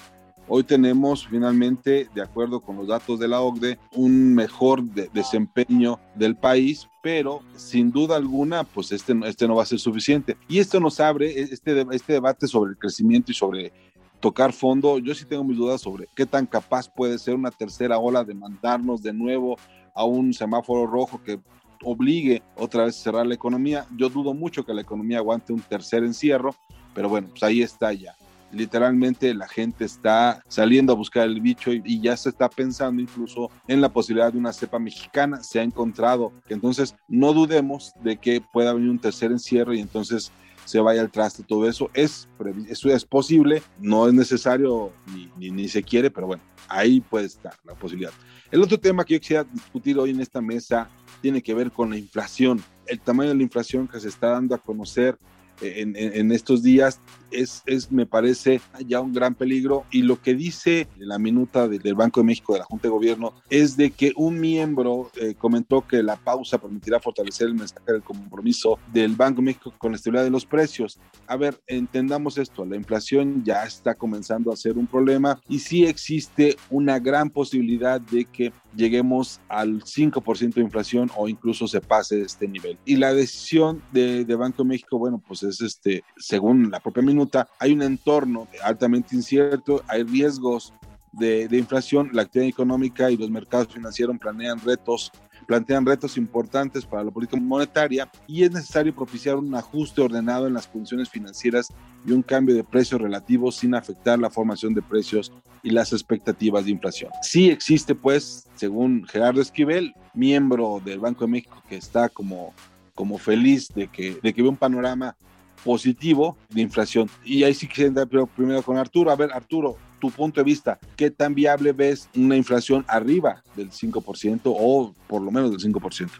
Hoy 0.53 0.65
tenemos 0.65 1.29
finalmente, 1.29 2.09
de 2.13 2.21
acuerdo 2.21 2.59
con 2.59 2.77
los 2.77 2.89
datos 2.89 3.21
de 3.21 3.29
la 3.29 3.41
OCDE, 3.41 3.79
un 3.95 4.35
mejor 4.35 4.83
de 4.83 5.09
desempeño 5.15 6.01
del 6.17 6.35
país, 6.35 6.89
pero 7.01 7.41
sin 7.55 7.93
duda 7.93 8.17
alguna, 8.17 8.65
pues 8.65 8.91
este, 8.91 9.15
este 9.27 9.47
no 9.47 9.55
va 9.55 9.63
a 9.63 9.67
ser 9.67 9.79
suficiente. 9.79 10.37
Y 10.49 10.59
esto 10.59 10.81
nos 10.81 10.99
abre 10.99 11.41
este, 11.41 11.87
este 11.93 12.15
debate 12.15 12.49
sobre 12.49 12.73
el 12.73 12.79
crecimiento 12.79 13.31
y 13.31 13.35
sobre 13.37 13.73
tocar 14.19 14.53
fondo. 14.53 14.99
Yo 14.99 15.15
sí 15.15 15.25
tengo 15.25 15.45
mis 15.45 15.57
dudas 15.57 15.83
sobre 15.83 16.09
qué 16.17 16.27
tan 16.27 16.47
capaz 16.47 16.93
puede 16.93 17.17
ser 17.21 17.37
una 17.37 17.53
tercera 17.53 18.01
ola 18.01 18.25
de 18.25 18.35
mandarnos 18.35 19.05
de 19.05 19.13
nuevo 19.13 19.57
a 19.95 20.05
un 20.05 20.35
semáforo 20.35 20.85
rojo 20.85 21.23
que 21.23 21.39
obligue 21.85 22.43
otra 22.57 22.87
vez 22.87 22.99
a 22.99 23.03
cerrar 23.05 23.25
la 23.25 23.35
economía. 23.35 23.87
Yo 23.97 24.09
dudo 24.09 24.35
mucho 24.35 24.67
que 24.67 24.75
la 24.75 24.83
economía 24.83 25.19
aguante 25.19 25.53
un 25.53 25.61
tercer 25.61 26.03
encierro, 26.03 26.57
pero 26.93 27.09
bueno, 27.09 27.29
pues 27.31 27.45
ahí 27.45 27.63
está 27.63 27.93
ya 27.93 28.17
literalmente 28.53 29.35
la 29.35 29.49
gente 29.49 29.85
está 29.85 30.43
saliendo 30.49 30.93
a 30.93 30.97
buscar 30.97 31.27
el 31.27 31.41
bicho 31.41 31.73
y, 31.73 32.01
ya 32.01 32.17
se 32.17 32.31
está 32.31 32.49
pensando 32.49 33.03
incluso 33.03 33.51
en 33.69 33.81
la 33.81 33.93
posibilidad 33.93 34.33
de 34.33 34.39
una 34.39 34.53
cepa 34.53 34.79
mexicana, 34.79 35.43
se 35.43 35.61
ha 35.61 35.63
encontrado. 35.63 36.33
Entonces, 36.49 36.95
no 37.09 37.33
dudemos 37.33 37.93
de 38.03 38.17
que 38.17 38.41
pueda 38.41 38.73
venir 38.73 38.91
un 38.91 38.99
tercer 38.99 39.31
encierro 39.31 39.75
y 39.75 39.81
entonces 39.81 40.33
se 40.65 40.81
vaya 40.81 41.01
al 41.01 41.11
traste 41.11 41.43
todo 41.43 41.69
eso. 41.69 41.91
Es, 41.95 42.29
eso 42.69 42.89
es 42.91 43.05
posible, 43.05 43.63
no 43.79 44.07
es 44.07 44.15
necesario 44.15 44.93
ni, 45.15 45.31
ni, 45.37 45.51
ni 45.51 45.69
se 45.69 45.83
quiere, 45.83 46.11
pero 46.11 46.27
bueno, 46.27 46.43
ahí 46.69 47.01
puede 47.01 47.27
estar 47.27 47.55
la 47.65 47.75
posibilidad. 47.75 48.13
El 48.51 48.63
otro 48.63 48.79
tema 48.79 49.05
que 49.05 49.15
yo 49.15 49.21
quisiera 49.21 49.45
discutir 49.45 49.99
hoy 49.99 50.11
en 50.11 50.21
esta 50.21 50.41
mesa 50.41 50.89
tiene 51.21 51.43
que 51.43 51.55
ver 51.55 51.71
con 51.71 51.91
la 51.91 51.97
inflación. 51.97 52.63
El 52.87 53.01
tamaño 53.01 53.31
de 53.31 53.37
la 53.37 53.43
inflación 53.43 53.87
que 53.87 54.01
se 54.01 54.09
está 54.09 54.31
dando 54.31 54.55
a 54.55 54.59
conocer 54.59 55.17
en, 55.61 55.97
en, 55.97 56.33
estos 56.33 56.63
días 56.63 57.01
es, 57.31 57.63
es, 57.67 57.93
me 57.93 58.07
parece, 58.07 58.61
ya 58.87 59.01
un 59.01 59.13
gran 59.13 59.35
peligro. 59.35 59.85
Y 59.91 60.03
lo 60.03 60.21
que 60.21 60.35
dice 60.35 60.89
la 60.99 61.19
minuta 61.19 61.69
de, 61.69 61.79
del 61.79 61.95
Banco 61.95 62.21
de 62.21 62.27
México, 62.27 62.53
de 62.53 62.61
la 62.61 62.65
Junta 62.65 62.89
de 62.89 62.93
Gobierno, 62.93 63.35
es 63.49 63.77
de 63.77 63.91
que 63.91 64.13
un 64.17 64.41
miembro 64.41 65.11
eh, 65.17 65.35
comentó 65.35 65.87
que 65.87 66.03
la 66.03 66.17
pausa 66.17 66.59
permitirá 66.59 67.01
fortalecer 67.01 67.49
el 67.49 67.55
mensaje 67.55 67.93
del 67.93 68.03
compromiso 68.03 68.79
del 68.93 69.15
Banco 69.15 69.37
de 69.37 69.47
México 69.47 69.75
con 69.79 69.93
la 69.93 69.97
estabilidad 69.97 70.25
de 70.25 70.31
los 70.31 70.47
precios. 70.47 70.99
A 71.27 71.37
ver, 71.37 71.61
entendamos 71.67 72.39
esto, 72.39 72.65
la 72.65 72.77
inflación 72.77 73.43
ya 73.45 73.65
está 73.65 73.95
comenzando 73.95 74.53
a 74.53 74.57
ser 74.57 74.79
un 74.79 74.87
problema 74.87 75.41
y 75.49 75.61
sí 75.61 75.85
existe 75.85 76.57
una 76.71 76.99
gran 76.99 77.31
posibilidad 77.31 78.01
de 78.01 78.25
que 78.25 78.53
lleguemos 78.75 79.41
al 79.49 79.83
5% 79.83 80.55
de 80.55 80.61
inflación 80.61 81.11
o 81.17 81.29
incluso 81.29 81.67
se 81.67 81.81
pase 81.81 82.23
este 82.23 82.49
nivel. 82.49 82.79
Y 82.85 82.97
la 82.97 83.13
decisión 83.13 83.83
de, 83.93 84.25
de 84.25 84.35
Banco 84.35 84.63
de 84.63 84.69
México, 84.69 84.99
bueno, 84.99 85.23
pues 85.27 85.43
es 85.43 85.61
este, 85.61 86.05
según 86.17 86.71
la 86.71 86.81
propia 86.81 87.03
minuta, 87.03 87.49
hay 87.59 87.73
un 87.73 87.83
entorno 87.83 88.49
altamente 88.63 89.17
incierto, 89.17 89.83
hay 89.89 90.05
riesgos 90.05 90.73
de, 91.13 91.49
de, 91.49 91.59
inflación, 91.59 92.11
la 92.13 92.23
actividad 92.23 92.49
económica 92.49 93.11
y 93.11 93.17
los 93.17 93.31
mercados 93.31 93.69
financieros 93.75 94.17
planean 94.19 94.61
retos, 94.61 95.11
plantean 95.51 95.85
retos 95.85 96.17
importantes 96.17 96.87
para 96.87 97.03
la 97.03 97.11
política 97.11 97.37
monetaria 97.41 98.09
y 98.29 98.45
es 98.45 98.53
necesario 98.53 98.95
propiciar 98.95 99.35
un 99.35 99.53
ajuste 99.53 100.01
ordenado 100.01 100.47
en 100.47 100.55
las 100.55 100.69
condiciones 100.69 101.09
financieras 101.09 101.73
y 102.07 102.13
un 102.13 102.23
cambio 102.23 102.55
de 102.55 102.63
precios 102.63 103.01
relativos 103.01 103.57
sin 103.57 103.75
afectar 103.75 104.17
la 104.21 104.31
formación 104.31 104.75
de 104.75 104.83
precios 104.83 105.33
y 105.65 105.71
las 105.71 105.93
expectativas 105.93 106.67
de 106.67 106.71
inflación. 106.71 107.11
Sí 107.23 107.51
existe, 107.51 107.97
pues, 107.97 108.47
según 108.55 109.05
Gerardo 109.09 109.41
Esquivel, 109.41 109.93
miembro 110.15 110.81
del 110.85 111.01
Banco 111.01 111.25
de 111.25 111.33
México, 111.33 111.61
que 111.69 111.75
está 111.75 112.09
como, 112.09 112.55
como 112.95 113.19
feliz 113.19 113.67
de 113.75 113.89
que, 113.89 114.21
de 114.23 114.33
que 114.33 114.43
ve 114.43 114.49
un 114.49 114.57
panorama 114.57 115.17
positivo 115.65 116.37
de 116.51 116.61
inflación. 116.61 117.11
Y 117.25 117.43
ahí 117.43 117.55
sí 117.55 117.67
quisiera 117.67 117.89
entrar 117.89 118.29
primero 118.29 118.63
con 118.63 118.79
Arturo. 118.79 119.11
A 119.11 119.17
ver, 119.17 119.33
Arturo, 119.33 119.77
tu 120.01 120.11
punto 120.11 120.41
de 120.41 120.45
vista, 120.45 120.79
¿qué 120.97 121.11
tan 121.11 121.35
viable 121.35 121.73
ves 121.73 122.09
una 122.17 122.37
inflación 122.37 122.85
arriba 122.89 123.43
del 123.55 123.71
5% 123.71 124.41
o 124.45 124.95
por 125.07 125.23
lo 125.23 125.31
menos 125.31 125.51
del 125.51 125.73
5%? 125.73 126.11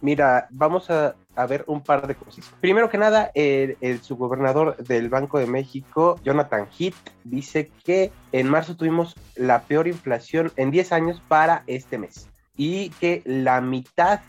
Mira, 0.00 0.48
vamos 0.50 0.90
a, 0.90 1.14
a 1.34 1.46
ver 1.46 1.64
un 1.66 1.82
par 1.82 2.06
de 2.06 2.14
cosas. 2.14 2.50
Primero 2.60 2.90
que 2.90 2.98
nada, 2.98 3.30
el, 3.34 3.76
el, 3.80 4.00
subgobernador 4.02 4.76
del 4.76 5.08
Banco 5.08 5.38
de 5.38 5.46
México, 5.46 6.20
Jonathan 6.22 6.68
Heath, 6.78 6.94
dice 7.24 7.70
que 7.84 8.12
en 8.32 8.48
marzo 8.48 8.76
tuvimos 8.76 9.14
la 9.34 9.62
peor 9.62 9.88
inflación 9.88 10.52
en 10.56 10.70
10 10.70 10.92
años 10.92 11.22
para 11.26 11.64
este 11.66 11.98
mes 11.98 12.28
y 12.56 12.90
que 12.90 13.22
la 13.24 13.60
mitad 13.60 14.20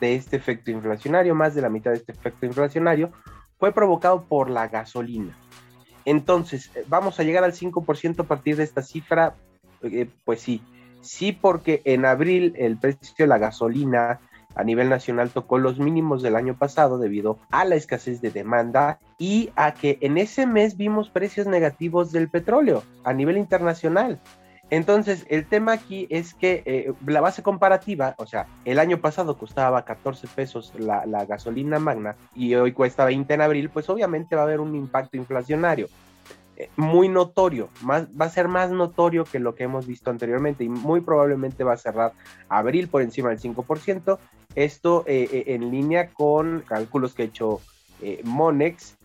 de 0.00 0.14
este 0.14 0.36
efecto 0.36 0.70
inflacionario, 0.70 1.34
más 1.34 1.54
de 1.54 1.62
la 1.62 1.68
mitad 1.68 1.92
de 1.92 1.98
este 1.98 2.12
efecto 2.12 2.46
inflacionario, 2.46 3.12
fue 3.58 3.72
provocado 3.72 4.24
por 4.24 4.50
la 4.50 4.68
gasolina. 4.68 5.38
Entonces, 6.04 6.70
¿vamos 6.86 7.18
a 7.18 7.22
llegar 7.22 7.44
al 7.44 7.52
5% 7.52 8.20
a 8.20 8.24
partir 8.24 8.56
de 8.56 8.64
esta 8.64 8.82
cifra? 8.82 9.34
Eh, 9.82 10.08
pues 10.24 10.40
sí, 10.40 10.62
sí 11.00 11.32
porque 11.32 11.82
en 11.84 12.04
abril 12.04 12.54
el 12.56 12.76
precio 12.76 13.24
de 13.24 13.26
la 13.26 13.38
gasolina 13.38 14.20
a 14.54 14.64
nivel 14.64 14.88
nacional 14.88 15.30
tocó 15.30 15.58
los 15.58 15.78
mínimos 15.78 16.22
del 16.22 16.36
año 16.36 16.56
pasado 16.56 16.98
debido 16.98 17.38
a 17.50 17.64
la 17.64 17.74
escasez 17.74 18.20
de 18.20 18.30
demanda 18.30 18.98
y 19.18 19.50
a 19.56 19.74
que 19.74 19.98
en 20.00 20.16
ese 20.16 20.46
mes 20.46 20.76
vimos 20.76 21.10
precios 21.10 21.46
negativos 21.46 22.12
del 22.12 22.28
petróleo 22.28 22.82
a 23.02 23.12
nivel 23.12 23.36
internacional. 23.36 24.20
Entonces, 24.70 25.26
el 25.28 25.46
tema 25.46 25.72
aquí 25.72 26.06
es 26.10 26.34
que 26.34 26.62
eh, 26.64 26.92
la 27.06 27.20
base 27.20 27.42
comparativa, 27.42 28.14
o 28.18 28.26
sea, 28.26 28.46
el 28.64 28.78
año 28.78 28.98
pasado 28.98 29.36
costaba 29.36 29.84
14 29.84 30.26
pesos 30.28 30.72
la, 30.78 31.04
gasolina 31.26 31.78
magna 31.78 32.16
y 32.34 32.54
hoy 32.54 32.72
cuesta 32.72 33.04
20 33.04 33.34
en 33.34 33.40
abril, 33.40 33.70
pues 33.70 33.88
obviamente 33.90 34.36
va 34.36 34.42
a 34.42 34.44
haber 34.44 34.60
un 34.60 34.74
impacto 34.74 35.16
inflacionario 35.16 35.88
eh, 36.56 36.70
muy 36.76 37.08
notorio, 37.08 37.68
más, 37.82 38.06
va 38.08 38.24
a 38.24 38.30
ser 38.30 38.48
más 38.48 38.70
notorio 38.70 39.24
que 39.24 39.38
lo 39.38 39.54
que 39.54 39.64
hemos 39.64 39.86
visto 39.86 40.10
anteriormente 40.10 40.64
y 40.64 40.68
muy 40.68 41.02
probablemente 41.02 41.62
va 41.62 41.74
a 41.74 41.78
cerrar 41.78 42.12
abril 42.48 42.88
por 42.88 43.02
encima 43.02 43.30
del 43.30 43.40
5%, 43.40 44.18
esto 44.54 45.04
eh, 45.06 45.44
en 45.48 45.70
línea 45.70 46.08
con 46.10 46.60
cálculos 46.60 47.14
que 47.14 47.22
ha 47.22 47.26
hecho 47.26 47.60
Monex 48.24 48.96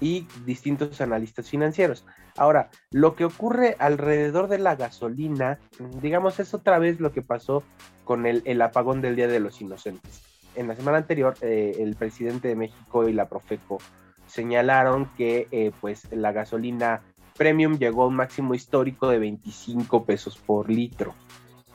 y 0.00 0.26
distintos 0.44 1.00
analistas 1.00 1.48
financieros. 1.48 2.04
Ahora, 2.38 2.70
lo 2.92 3.16
que 3.16 3.24
ocurre 3.24 3.74
alrededor 3.80 4.46
de 4.46 4.58
la 4.58 4.76
gasolina, 4.76 5.58
digamos, 6.00 6.38
es 6.38 6.54
otra 6.54 6.78
vez 6.78 7.00
lo 7.00 7.12
que 7.12 7.20
pasó 7.20 7.64
con 8.04 8.26
el, 8.26 8.62
apagón 8.62 9.02
del 9.02 9.16
Día 9.16 9.26
de 9.26 9.40
los 9.40 9.60
Inocentes. 9.60 10.22
En 10.54 10.68
la 10.68 10.76
semana 10.76 10.98
anterior, 10.98 11.34
eh, 11.42 11.76
el 11.80 11.96
presidente 11.96 12.46
de 12.46 12.54
México 12.54 13.08
y 13.08 13.12
la 13.12 13.28
Profeco 13.28 13.78
señalaron 14.26 15.10
que 15.16 15.48
eh, 15.50 15.72
pues 15.80 16.06
la 16.12 16.30
gasolina 16.30 17.02
premium 17.36 17.76
llegó 17.76 18.04
a 18.04 18.06
un 18.06 18.14
máximo 18.14 18.54
histórico 18.54 19.08
de 19.08 19.18
25 19.18 20.04
pesos 20.04 20.38
por 20.38 20.70
litro. 20.70 21.14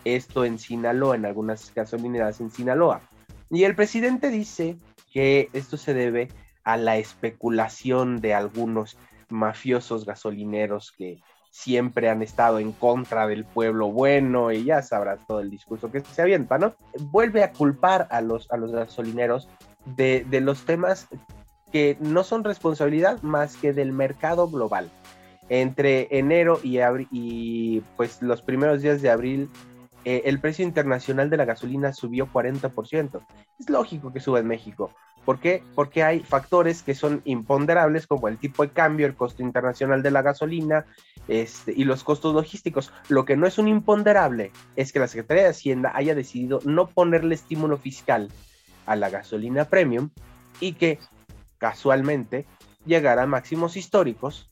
Esto 0.06 0.46
en 0.46 0.60
Sinaloa, 0.60 1.16
en 1.16 1.26
algunas 1.26 1.74
gasolineras 1.74 2.40
en 2.40 2.52
Sinaloa. 2.52 3.02
Y 3.50 3.66
el 3.66 3.76
presidente 3.76 4.30
dice 4.30 4.78
que 5.12 5.50
esto 5.52 5.76
se 5.76 5.94
debe 5.94 6.30
a 6.64 6.78
la 6.78 6.98
especulación 6.98 8.22
de 8.22 8.34
algunos 8.34 8.98
mafiosos 9.34 10.06
gasolineros 10.06 10.94
que 10.98 11.22
siempre 11.50 12.10
han 12.10 12.22
estado 12.22 12.60
en 12.60 12.72
contra 12.72 13.28
del 13.28 13.46
pueblo 13.46 13.92
bueno 13.92 14.52
y 14.52 14.64
ya 14.64 14.82
sabrás 14.82 15.20
todo 15.28 15.40
el 15.40 15.50
discurso 15.50 15.92
que 15.92 16.00
se 16.02 16.22
avienta, 16.22 16.58
¿no? 16.58 16.74
Vuelve 17.00 17.44
a 17.44 17.52
culpar 17.52 18.08
a 18.10 18.22
los, 18.22 18.50
a 18.52 18.58
los 18.58 18.72
gasolineros 18.72 19.50
de, 19.86 20.26
de 20.30 20.42
los 20.42 20.66
temas 20.66 21.08
que 21.72 21.98
no 22.00 22.24
son 22.24 22.44
responsabilidad 22.44 23.22
más 23.22 23.58
que 23.58 23.74
del 23.74 23.92
mercado 23.92 24.48
global. 24.48 24.90
Entre 25.50 26.08
enero 26.18 26.60
y, 26.64 26.80
y 27.12 27.82
pues 27.98 28.22
los 28.22 28.42
primeros 28.42 28.82
días 28.82 29.02
de 29.02 29.10
abril 29.10 29.50
eh, 30.06 30.24
el 30.26 30.40
precio 30.40 30.66
internacional 30.66 31.30
de 31.30 31.38
la 31.38 31.46
gasolina 31.46 31.94
subió 31.94 32.28
40%. 32.28 33.22
Es 33.60 33.70
lógico 33.70 34.12
que 34.12 34.20
suba 34.20 34.40
en 34.40 34.48
México. 34.48 34.92
¿Por 35.26 35.40
qué? 35.40 35.64
Porque 35.76 36.04
hay 36.04 36.20
factores 36.20 36.84
que 36.84 36.96
son 36.96 37.22
imponderables 37.26 38.08
como 38.08 38.28
el 38.28 38.38
tipo 38.38 38.64
de 38.64 38.72
cambio, 38.72 39.08
el 39.08 39.16
costo 39.16 39.42
internacional 39.42 40.04
de 40.04 40.12
la 40.12 40.22
gasolina 40.22 40.86
este, 41.28 41.74
y 41.76 41.86
los 41.86 42.04
costos 42.04 42.34
logísticos. 42.34 42.92
Lo 43.08 43.24
que 43.24 43.38
no 43.38 43.48
es 43.48 43.58
un 43.58 43.68
imponderable 43.68 44.52
es 44.76 44.92
que 44.92 45.00
la 45.00 45.08
Secretaría 45.08 45.44
de 45.44 45.50
Hacienda 45.50 45.92
haya 45.96 46.16
decidido 46.16 46.60
no 46.66 46.88
ponerle 46.88 47.36
estímulo 47.36 47.78
fiscal 47.78 48.30
a 48.86 48.96
la 48.96 49.10
gasolina 49.10 49.66
premium 49.66 50.10
y 50.60 50.74
que 50.74 51.00
casualmente 51.58 52.46
llegara 52.86 53.24
a 53.24 53.28
máximos 53.28 53.78
históricos 53.78 54.50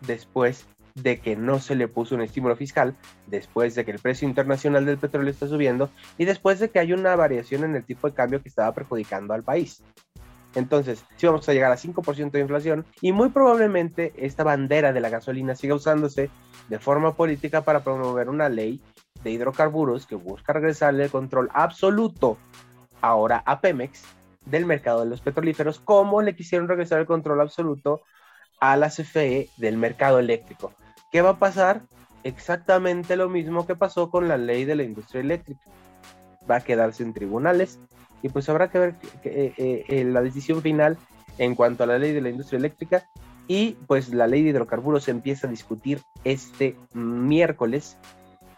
después 0.00 0.66
de 0.94 1.20
que 1.20 1.36
no 1.36 1.58
se 1.58 1.74
le 1.74 1.88
puso 1.88 2.14
un 2.14 2.22
estímulo 2.22 2.56
fiscal, 2.56 2.94
después 3.26 3.74
de 3.74 3.84
que 3.84 3.92
el 3.92 3.98
precio 3.98 4.28
internacional 4.28 4.84
del 4.84 4.98
petróleo 4.98 5.30
está 5.30 5.48
subiendo 5.48 5.90
y 6.18 6.24
después 6.24 6.58
de 6.60 6.70
que 6.70 6.78
hay 6.78 6.92
una 6.92 7.16
variación 7.16 7.64
en 7.64 7.74
el 7.76 7.84
tipo 7.84 8.08
de 8.08 8.14
cambio 8.14 8.42
que 8.42 8.48
estaba 8.48 8.72
perjudicando 8.74 9.34
al 9.34 9.42
país. 9.42 9.82
Entonces, 10.54 11.04
si 11.16 11.26
vamos 11.26 11.48
a 11.48 11.52
llegar 11.52 11.72
a 11.72 11.76
5% 11.76 12.30
de 12.30 12.40
inflación 12.40 12.84
y 13.00 13.12
muy 13.12 13.30
probablemente 13.30 14.12
esta 14.16 14.44
bandera 14.44 14.92
de 14.92 15.00
la 15.00 15.08
gasolina 15.08 15.54
siga 15.54 15.74
usándose 15.74 16.30
de 16.68 16.78
forma 16.78 17.14
política 17.14 17.62
para 17.62 17.82
promover 17.82 18.28
una 18.28 18.48
ley 18.48 18.80
de 19.24 19.30
hidrocarburos 19.30 20.06
que 20.06 20.14
busca 20.14 20.52
regresarle 20.52 21.04
el 21.04 21.10
control 21.10 21.48
absoluto 21.54 22.38
ahora 23.00 23.42
a 23.46 23.60
Pemex 23.60 24.02
del 24.44 24.66
mercado 24.66 25.00
de 25.00 25.06
los 25.06 25.20
petrolíferos, 25.20 25.80
como 25.80 26.22
le 26.22 26.36
quisieron 26.36 26.68
regresar 26.68 27.00
el 27.00 27.06
control 27.06 27.40
absoluto 27.40 28.02
a 28.60 28.76
la 28.76 28.90
CFE 28.90 29.48
del 29.56 29.76
mercado 29.76 30.18
eléctrico. 30.18 30.72
¿Qué 31.10 31.22
va 31.22 31.30
a 31.30 31.38
pasar? 31.38 31.82
Exactamente 32.24 33.16
lo 33.16 33.28
mismo 33.28 33.66
que 33.66 33.74
pasó 33.74 34.10
con 34.10 34.28
la 34.28 34.36
ley 34.36 34.64
de 34.64 34.76
la 34.76 34.82
industria 34.82 35.20
eléctrica. 35.20 35.62
Va 36.48 36.56
a 36.56 36.60
quedarse 36.60 37.02
en 37.02 37.12
tribunales 37.12 37.80
y 38.22 38.28
pues 38.28 38.48
habrá 38.48 38.70
que 38.70 38.78
ver 38.78 38.94
que, 39.22 39.54
eh, 39.56 39.84
eh, 39.88 40.04
la 40.04 40.22
decisión 40.22 40.62
final 40.62 40.96
en 41.38 41.54
cuanto 41.54 41.84
a 41.84 41.86
la 41.86 41.98
ley 41.98 42.12
de 42.12 42.20
la 42.20 42.30
industria 42.30 42.58
eléctrica 42.58 43.08
y 43.48 43.72
pues 43.86 44.12
la 44.14 44.26
ley 44.26 44.42
de 44.42 44.50
hidrocarburos 44.50 45.04
se 45.04 45.10
empieza 45.10 45.46
a 45.46 45.50
discutir 45.50 46.00
este 46.24 46.76
miércoles 46.94 47.96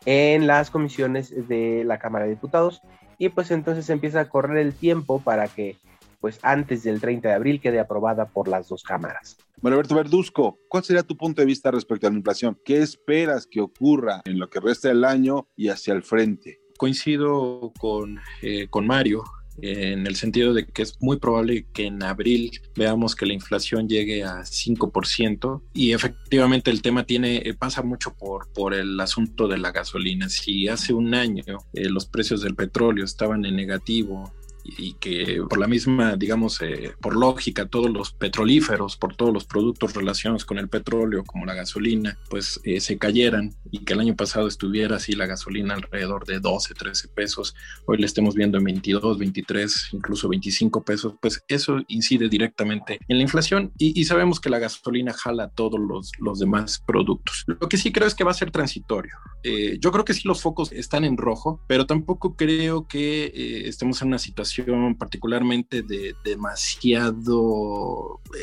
en 0.04 0.46
las 0.46 0.70
comisiones 0.70 1.48
de 1.48 1.82
la 1.84 1.98
Cámara 1.98 2.24
de 2.24 2.32
Diputados 2.32 2.82
y 3.18 3.30
pues 3.30 3.50
entonces 3.50 3.88
empieza 3.90 4.20
a 4.20 4.28
correr 4.28 4.58
el 4.58 4.74
tiempo 4.74 5.20
para 5.20 5.48
que 5.48 5.76
pues 6.20 6.38
antes 6.42 6.82
del 6.82 7.00
30 7.00 7.28
de 7.28 7.34
abril 7.34 7.60
quede 7.60 7.80
aprobada 7.80 8.26
por 8.26 8.48
las 8.48 8.68
dos 8.68 8.82
cámaras. 8.82 9.36
Bueno, 9.60 9.76
Alberto 9.76 9.94
Verduzco, 9.94 10.58
¿cuál 10.68 10.82
sería 10.82 11.02
tu 11.02 11.16
punto 11.18 11.42
de 11.42 11.46
vista 11.46 11.70
respecto 11.70 12.06
a 12.06 12.10
la 12.10 12.16
inflación? 12.16 12.58
¿Qué 12.64 12.78
esperas 12.78 13.46
que 13.46 13.60
ocurra 13.60 14.22
en 14.24 14.38
lo 14.38 14.48
que 14.48 14.60
resta 14.60 14.88
del 14.88 15.04
año 15.04 15.48
y 15.54 15.68
hacia 15.68 15.92
el 15.92 16.02
frente? 16.02 16.60
Coincido 16.78 17.72
con, 17.78 18.20
eh, 18.42 18.68
con 18.70 18.86
Mario 18.86 19.22
en 19.62 20.06
el 20.06 20.16
sentido 20.16 20.52
de 20.52 20.66
que 20.66 20.82
es 20.82 20.96
muy 21.00 21.18
probable 21.18 21.66
que 21.72 21.86
en 21.86 22.02
abril 22.02 22.50
veamos 22.76 23.14
que 23.14 23.26
la 23.26 23.34
inflación 23.34 23.88
llegue 23.88 24.24
a 24.24 24.40
5% 24.42 25.62
y 25.72 25.92
efectivamente 25.92 26.70
el 26.70 26.82
tema 26.82 27.04
tiene 27.04 27.36
eh, 27.36 27.54
pasa 27.54 27.82
mucho 27.82 28.14
por, 28.14 28.52
por 28.52 28.74
el 28.74 28.98
asunto 29.00 29.48
de 29.48 29.58
la 29.58 29.72
gasolina. 29.72 30.28
Si 30.28 30.68
hace 30.68 30.92
un 30.92 31.14
año 31.14 31.44
eh, 31.72 31.88
los 31.88 32.06
precios 32.06 32.42
del 32.42 32.54
petróleo 32.54 33.04
estaban 33.04 33.44
en 33.44 33.56
negativo 33.56 34.32
y 34.64 34.94
que 34.94 35.42
por 35.48 35.58
la 35.58 35.66
misma, 35.66 36.16
digamos, 36.16 36.60
eh, 36.62 36.92
por 37.00 37.16
lógica, 37.16 37.66
todos 37.66 37.90
los 37.90 38.12
petrolíferos, 38.12 38.96
por 38.96 39.14
todos 39.14 39.32
los 39.32 39.44
productos 39.44 39.94
relacionados 39.94 40.44
con 40.44 40.58
el 40.58 40.68
petróleo, 40.68 41.24
como 41.24 41.44
la 41.44 41.54
gasolina, 41.54 42.18
pues 42.30 42.60
eh, 42.64 42.80
se 42.80 42.98
cayeran 42.98 43.54
y 43.70 43.80
que 43.80 43.92
el 43.92 44.00
año 44.00 44.16
pasado 44.16 44.48
estuviera 44.48 44.96
así 44.96 45.12
la 45.12 45.26
gasolina 45.26 45.74
alrededor 45.74 46.24
de 46.24 46.40
12, 46.40 46.74
13 46.74 47.08
pesos, 47.08 47.54
hoy 47.86 47.98
le 47.98 48.06
estemos 48.06 48.34
viendo 48.34 48.58
en 48.58 48.64
22, 48.64 49.18
23, 49.18 49.88
incluso 49.92 50.28
25 50.28 50.82
pesos, 50.82 51.14
pues 51.20 51.44
eso 51.48 51.78
incide 51.88 52.28
directamente 52.28 52.98
en 53.08 53.18
la 53.18 53.22
inflación 53.22 53.72
y, 53.78 53.98
y 53.98 54.04
sabemos 54.04 54.40
que 54.40 54.50
la 54.50 54.58
gasolina 54.58 55.12
jala 55.12 55.48
todos 55.48 55.78
los, 55.78 56.12
los, 56.18 56.38
demás 56.38 56.82
productos. 56.84 57.44
Lo 57.46 57.68
que 57.68 57.76
sí 57.76 57.92
creo 57.92 58.08
es 58.08 58.14
que 58.14 58.24
va 58.24 58.30
a 58.30 58.34
ser 58.34 58.50
transitorio. 58.50 59.14
Eh, 59.42 59.78
yo 59.80 59.92
creo 59.92 60.04
que 60.04 60.14
sí 60.14 60.22
los 60.24 60.40
focos 60.40 60.72
están 60.72 61.04
en 61.04 61.16
rojo, 61.16 61.60
pero 61.66 61.86
tampoco 61.86 62.34
creo 62.34 62.86
que 62.88 63.26
eh, 63.26 63.68
estemos 63.68 64.00
en 64.02 64.08
una 64.08 64.18
situación 64.18 64.53
particularmente 64.98 65.82
de 65.82 66.14
demasiado 66.24 68.20
eh, 68.34 68.40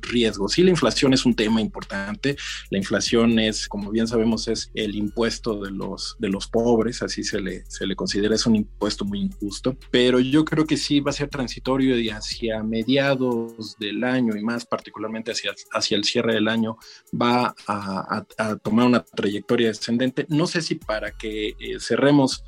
riesgo. 0.00 0.48
Sí, 0.48 0.62
la 0.62 0.70
inflación 0.70 1.12
es 1.12 1.26
un 1.26 1.34
tema 1.34 1.60
importante. 1.60 2.36
La 2.70 2.78
inflación 2.78 3.38
es, 3.38 3.68
como 3.68 3.90
bien 3.90 4.06
sabemos, 4.06 4.48
es 4.48 4.70
el 4.74 4.94
impuesto 4.94 5.60
de 5.60 5.70
los, 5.70 6.16
de 6.18 6.28
los 6.28 6.46
pobres, 6.46 7.02
así 7.02 7.24
se 7.24 7.40
le, 7.40 7.64
se 7.68 7.86
le 7.86 7.96
considera, 7.96 8.34
es 8.34 8.46
un 8.46 8.56
impuesto 8.56 9.04
muy 9.04 9.20
injusto, 9.20 9.76
pero 9.90 10.20
yo 10.20 10.44
creo 10.44 10.66
que 10.66 10.76
sí 10.76 11.00
va 11.00 11.10
a 11.10 11.14
ser 11.14 11.28
transitorio 11.28 11.98
y 11.98 12.10
hacia 12.10 12.62
mediados 12.62 13.76
del 13.78 14.04
año 14.04 14.36
y 14.36 14.42
más 14.42 14.66
particularmente 14.66 15.32
hacia, 15.32 15.52
hacia 15.72 15.96
el 15.96 16.04
cierre 16.04 16.34
del 16.34 16.48
año 16.48 16.76
va 17.20 17.54
a, 17.66 18.24
tomar 18.62 18.86
una 18.86 19.04
trayectoria 19.04 19.68
descendente. 19.68 20.26
No 20.28 20.46
sé 20.46 20.62
si 20.62 20.74
para 20.74 21.12
que 21.12 21.48
eh, 21.48 21.78
cerremos 21.78 22.44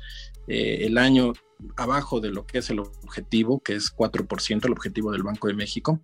eh, 0.47 0.79
el 0.81 0.97
año 0.97 1.33
abajo 1.75 2.19
de 2.19 2.29
lo 2.29 2.45
que 2.45 2.59
es 2.59 2.69
el 2.69 2.79
objetivo, 2.79 3.61
que 3.61 3.75
es 3.75 3.95
4%, 3.95 4.65
el 4.65 4.71
objetivo 4.71 5.11
del 5.11 5.23
Banco 5.23 5.47
de 5.47 5.53
México. 5.53 5.99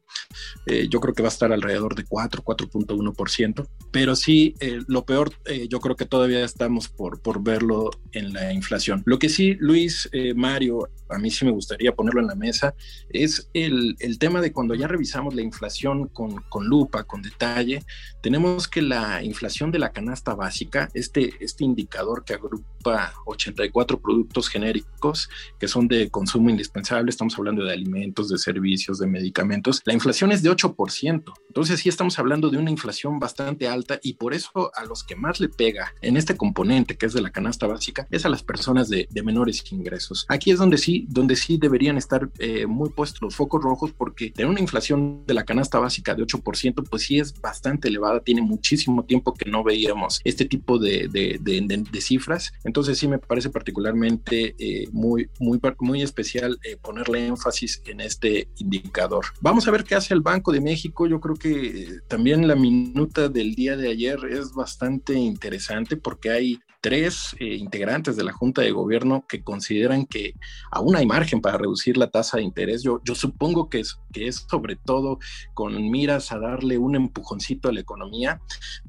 Eh, 0.66 0.88
yo 0.90 1.00
creo 1.00 1.14
que 1.14 1.24
va 1.24 1.30
a 1.30 1.32
estar 1.32 1.52
alrededor 1.52 1.96
de 1.96 2.04
4, 2.04 2.44
4.1%, 2.44 3.68
pero 3.92 4.16
sí, 4.16 4.56
eh, 4.60 4.80
lo 4.88 5.06
peor, 5.06 5.32
eh, 5.46 5.68
yo 5.68 5.80
creo 5.80 5.96
que 5.96 6.06
todavía 6.06 6.44
estamos 6.44 6.90
por, 6.90 7.22
por 7.22 7.44
verlo 7.44 7.90
en 8.12 8.34
la 8.34 8.54
inflación. 8.54 9.04
Lo 9.06 9.20
que 9.20 9.30
sí, 9.30 9.56
Luis, 9.60 10.10
eh, 10.12 10.34
Mario, 10.34 10.90
a 11.10 11.18
mí 11.18 11.32
sí 11.32 11.46
me 11.46 11.52
gustaría 11.52 11.96
ponerlo 11.96 12.22
en 12.22 12.28
la 12.28 12.36
mesa, 12.36 12.76
es 13.10 13.50
el, 13.54 13.96
el 14.00 14.20
tema 14.20 14.42
de 14.42 14.52
cuando 14.52 14.76
ya 14.76 14.88
revisamos 14.88 15.34
la 15.34 15.42
inflación 15.42 16.08
con, 16.08 16.44
con, 16.50 16.68
lupa, 16.68 17.04
con 17.04 17.22
detalle, 17.22 17.84
tenemos 18.22 18.68
que 18.68 18.82
la 18.82 19.24
inflación 19.24 19.72
de 19.72 19.80
la 19.80 19.92
canasta 19.92 20.36
básica, 20.36 20.90
este, 20.94 21.34
este 21.40 21.64
indicador 21.64 22.24
que 22.24 22.34
agrupa 22.34 23.14
84 23.26 24.00
productos 24.00 24.50
genéricos, 24.50 25.30
que 25.58 25.68
son 25.68 25.88
de 25.88 26.10
consumo 26.10 26.50
indispensable, 26.50 27.10
estamos 27.10 27.38
hablando 27.38 27.64
de 27.64 27.74
alimentos, 27.74 28.30
de 28.30 28.38
servicios, 28.38 29.00
de 29.00 29.08
medicamentos, 29.08 29.82
la 29.86 29.94
inflación 29.94 30.32
es 30.32 30.44
de 30.44 30.52
8%. 30.52 31.24
Entonces 31.48 31.80
sí 31.80 31.90
estamos 31.90 32.20
hablando 32.20 32.50
de 32.50 32.58
una 32.58 32.72
inflación 32.72 33.20
bastante 33.20 33.68
alta 33.68 34.00
y 34.04 34.14
por 34.14 34.34
eso 34.34 34.72
a 34.76 34.86
los 34.86 35.04
que 35.04 35.16
más 35.16 35.40
le 35.40 35.50
pega 35.50 35.94
en 36.02 36.18
este 36.18 36.36
componente 36.36 36.98
que 36.98 37.06
es 37.06 37.14
de 37.14 37.22
la 37.22 37.32
canasta 37.32 37.68
básica 37.68 38.08
es 38.12 38.26
a 38.26 38.30
las 38.30 38.44
personas 38.44 38.90
de, 38.90 39.08
de 39.10 39.24
menores 39.24 39.64
ingresos. 39.72 40.26
Aquí 40.30 40.52
es 40.52 40.60
donde 40.60 40.78
sí, 40.78 41.06
donde 41.10 41.36
sí 41.36 41.58
deberían 41.58 41.98
estar 41.98 42.30
eh, 42.40 42.66
muy 42.66 42.90
puestos 42.90 43.22
los 43.22 43.36
focos 43.36 43.62
rojos 43.62 43.92
porque 43.92 44.32
tener 44.32 44.50
una 44.50 44.60
inflación 44.60 45.24
de 45.26 45.34
la 45.34 45.44
canasta 45.44 45.80
básica 45.80 46.16
de 46.16 46.24
8% 46.24 46.88
pues 46.90 47.04
sí 47.04 47.20
es 47.20 47.40
bastante 47.40 47.88
elevada, 47.88 48.22
tiene 48.22 48.42
muchísimo 48.42 49.04
tiempo 49.06 49.34
que 49.34 49.50
no 49.50 49.64
veíamos 49.64 50.22
este 50.24 50.46
tipo 50.46 50.78
de, 50.78 51.08
de, 51.10 51.40
de, 51.42 52.02
cifras. 52.02 52.54
Entonces 52.64 52.98
sí 52.98 53.08
me 53.08 53.20
parece 53.20 53.50
particularmente 53.50 54.56
eh, 54.58 54.88
muy, 54.92 55.30
muy, 55.40 55.60
muy 55.80 56.02
especial 56.02 56.60
eh, 56.64 56.78
ponerle 56.78 57.26
énfasis 57.26 57.82
en 57.86 58.02
este 58.02 58.48
indicador. 58.58 59.26
Vamos 59.42 59.68
a 59.68 59.72
ver 59.72 59.84
qué 59.84 59.96
hace 59.96 60.14
el 60.14 60.22
Banco 60.22 60.52
de 60.52 60.62
México. 60.62 61.08
Yo 61.08 61.20
creo 61.20 61.36
que 61.36 61.84
eh, 61.84 62.00
también 62.08 62.48
la 62.48 62.56
minuta 62.56 63.30
del 63.30 63.56
día 63.56 63.76
de 63.78 63.90
ayer 63.90 64.20
es 64.30 64.54
bastante 64.54 65.14
interesante 65.14 65.98
porque 65.98 66.30
hay 66.30 66.60
tres 66.82 67.36
eh, 67.40 67.56
integrantes 67.56 68.16
de 68.16 68.24
la 68.24 68.32
Junta 68.32 68.62
de 68.62 68.72
Gobierno 68.72 69.26
que 69.28 69.44
consideran 69.44 70.06
que 70.06 70.34
aún 70.72 70.96
hay 70.96 71.06
margen 71.06 71.42
para 71.42 71.58
reducir 71.58 71.98
la 71.98 72.10
tasa 72.10 72.38
de 72.38 72.44
interés. 72.44 72.84
Yo, 72.84 73.02
yo 73.04 73.16
supongo 73.16 73.70
que 73.70 73.82
es, 73.82 73.98
que 74.14 74.28
es 74.28 74.46
sobre 74.50 74.76
todo 74.76 75.20
con 75.54 75.90
miras 75.90 76.32
a 76.32 76.40
darle 76.40 76.78
un 76.78 76.96
empujoncito 76.96 77.70
a 77.70 77.74
la 77.74 77.82
economía, 77.82 78.42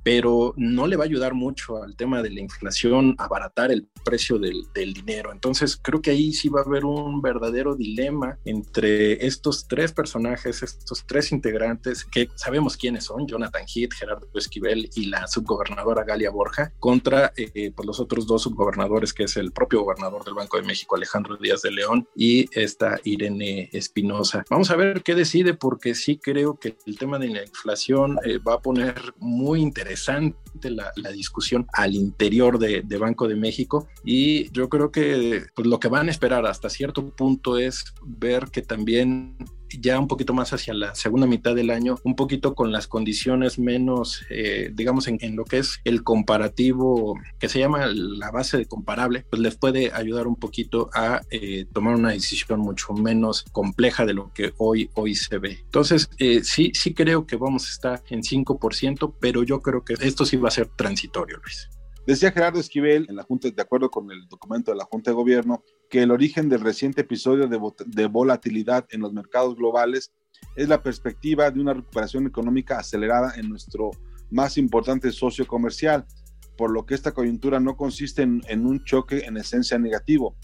pero 0.03 0.55
no 0.57 0.87
le 0.87 0.96
va 0.96 1.05
a 1.05 1.07
ayudar 1.07 1.35
mucho 1.35 1.83
al 1.83 1.96
tema 1.96 2.22
de 2.22 2.31
la 2.31 2.40
inflación, 2.40 3.14
abaratar 3.18 3.70
el 3.72 3.88
precio 4.05 4.38
del, 4.38 4.62
del 4.74 4.92
dinero. 4.92 5.33
Entonces 5.33 5.79
creo 5.81 6.00
que 6.00 6.11
ahí 6.11 6.33
sí 6.33 6.48
va 6.48 6.61
a 6.61 6.64
haber 6.64 6.85
un 6.85 7.20
verdadero 7.20 7.74
dilema 7.74 8.38
entre 8.44 9.26
estos 9.26 9.66
tres 9.66 9.92
personajes, 9.92 10.62
estos 10.62 11.05
tres 11.07 11.33
integrantes 11.33 12.05
que 12.05 12.29
sabemos 12.37 12.76
quiénes 12.76 13.05
son, 13.05 13.26
Jonathan 13.26 13.64
Heath, 13.66 13.92
Gerardo 13.94 14.29
Esquivel 14.35 14.88
y 14.94 15.07
la 15.07 15.26
subgobernadora 15.26 16.05
Galia 16.05 16.31
Borja, 16.31 16.72
contra 16.79 17.33
eh, 17.37 17.72
pues 17.81 17.87
los 17.87 18.01
otros 18.01 18.27
dos 18.27 18.43
subgobernadores, 18.43 19.14
que 19.14 19.23
es 19.23 19.38
el 19.38 19.53
propio 19.53 19.81
gobernador 19.81 20.23
del 20.23 20.35
Banco 20.35 20.59
de 20.59 20.64
México, 20.64 20.97
Alejandro 20.97 21.38
Díaz 21.38 21.62
de 21.62 21.71
León, 21.71 22.07
y 22.14 22.47
esta 22.53 23.01
Irene 23.05 23.71
Espinosa. 23.73 24.45
Vamos 24.51 24.71
a 24.71 24.77
ver 24.77 25.03
qué 25.03 25.14
decide, 25.14 25.55
porque 25.55 25.95
sí 25.95 26.19
creo 26.19 26.59
que 26.59 26.77
el 26.85 26.99
tema 26.99 27.19
de 27.19 27.29
la 27.29 27.43
inflación 27.43 28.19
eh, 28.23 28.37
va 28.37 28.57
a 28.57 28.61
poner 28.61 29.14
muy 29.16 29.62
interesante 29.62 30.37
la, 30.64 30.93
la 30.97 31.11
discusión 31.11 31.66
al 31.73 31.95
interior 31.95 32.59
de, 32.59 32.83
de, 32.83 32.99
Banco 32.99 33.27
de 33.27 33.37
México 33.37 33.88
y 34.05 34.53
yo 34.53 34.69
creo 34.69 34.93
que 34.93 35.47
pues, 35.55 35.66
lo 35.66 35.81
que 35.81 35.88
van 35.88 36.09
a 36.09 36.11
esperar 36.11 36.45
hasta 36.45 36.69
cierto 36.69 37.09
punto 37.16 37.57
es 37.57 37.83
ver 38.05 38.51
que 38.51 38.61
también 38.61 39.38
ya 39.78 39.98
un 39.98 40.09
poquito 40.09 40.35
más 40.35 40.52
hacia 40.52 40.74
la 40.74 40.94
segunda 40.94 41.26
mitad 41.26 41.54
del 41.54 41.70
año, 41.70 41.96
un 42.04 42.16
poquito 42.16 42.54
con 42.54 42.72
las 42.72 42.87
condiciones 42.87 43.59
menos, 43.59 44.24
eh, 44.30 44.70
digamos, 44.74 45.09
en, 45.09 45.18
en, 45.20 45.37
lo 45.37 45.44
que 45.44 45.59
es 45.59 45.80
el 45.85 46.02
comparativo, 46.02 47.18
que 47.38 47.48
se 47.48 47.59
llama 47.59 47.87
la 47.87 48.30
base 48.30 48.56
de 48.56 48.66
comparable, 48.66 49.24
pues 49.30 49.40
les 49.40 49.56
puede 49.56 49.92
ayudar 49.92 50.26
un 50.26 50.37
poquito 50.37 50.90
a 50.94 51.20
eh, 51.30 51.66
tomar 51.72 51.94
una 51.94 52.11
decisión 52.11 52.61
mucho 52.61 52.92
menos 52.92 53.44
compleja 53.52 54.06
de 54.06 54.14
lo 54.14 54.33
que 54.33 54.52
hoy, 54.59 54.90
hoy 54.94 55.14
se 55.14 55.38
ve. 55.38 55.59
Entonces, 55.64 56.11
eh, 56.18 56.42
sí, 56.42 56.72
sí 56.74 56.94
creo 56.94 57.26
que 57.26 57.37
vamos 57.37 57.66
a 57.66 57.70
estar 57.70 58.02
en 58.11 58.22
5%, 58.22 59.14
pero 59.20 59.42
yo 59.42 59.61
creo 59.61 59.85
que 59.85 59.94
esto 60.00 60.24
sí 60.24 60.37
va 60.37 60.48
a 60.48 60.52
ser 60.52 60.68
transitorio, 60.68 61.38
Luis. 61.38 61.68
Decía 62.06 62.33
Gerardo 62.33 62.59
Esquivel, 62.59 63.06
en 63.09 63.16
la 63.16 63.22
Junta, 63.22 63.50
de 63.50 63.62
acuerdo 63.62 63.90
con 63.90 64.11
el 64.11 64.26
documento 64.26 64.70
de 64.70 64.78
la 64.78 64.85
Junta 64.85 65.11
de 65.11 65.14
Gobierno, 65.14 65.62
que 65.90 66.03
el 66.03 66.12
origen 66.12 66.48
del 66.48 66.61
reciente 66.61 67.03
episodio 67.03 67.48
de, 67.48 67.61
de 67.87 68.07
volatilidad 68.07 68.87
en 68.90 69.00
los 69.00 69.12
mercados 69.12 69.57
globales 69.57 70.12
es 70.57 70.68
la 70.68 70.83
perspectiva 70.83 71.50
de 71.50 71.61
una 71.61 71.74
recuperación 71.74 72.26
económica 72.26 72.79
acelerada 72.79 73.35
en 73.37 73.48
nuestro 73.48 73.90
más 74.31 74.57
importante 74.57 75.11
socio 75.11 75.46
comercial, 75.46 76.07
por 76.57 76.70
lo 76.70 76.87
que 76.87 76.94
esta 76.94 77.12
coyuntura 77.12 77.59
no 77.59 77.76
consiste 77.76 78.22
en, 78.22 78.40
en 78.48 78.64
un 78.66 78.85
choque 78.85 79.24
en 79.26 79.37
esencia 79.37 79.79
negativo. 79.79 80.37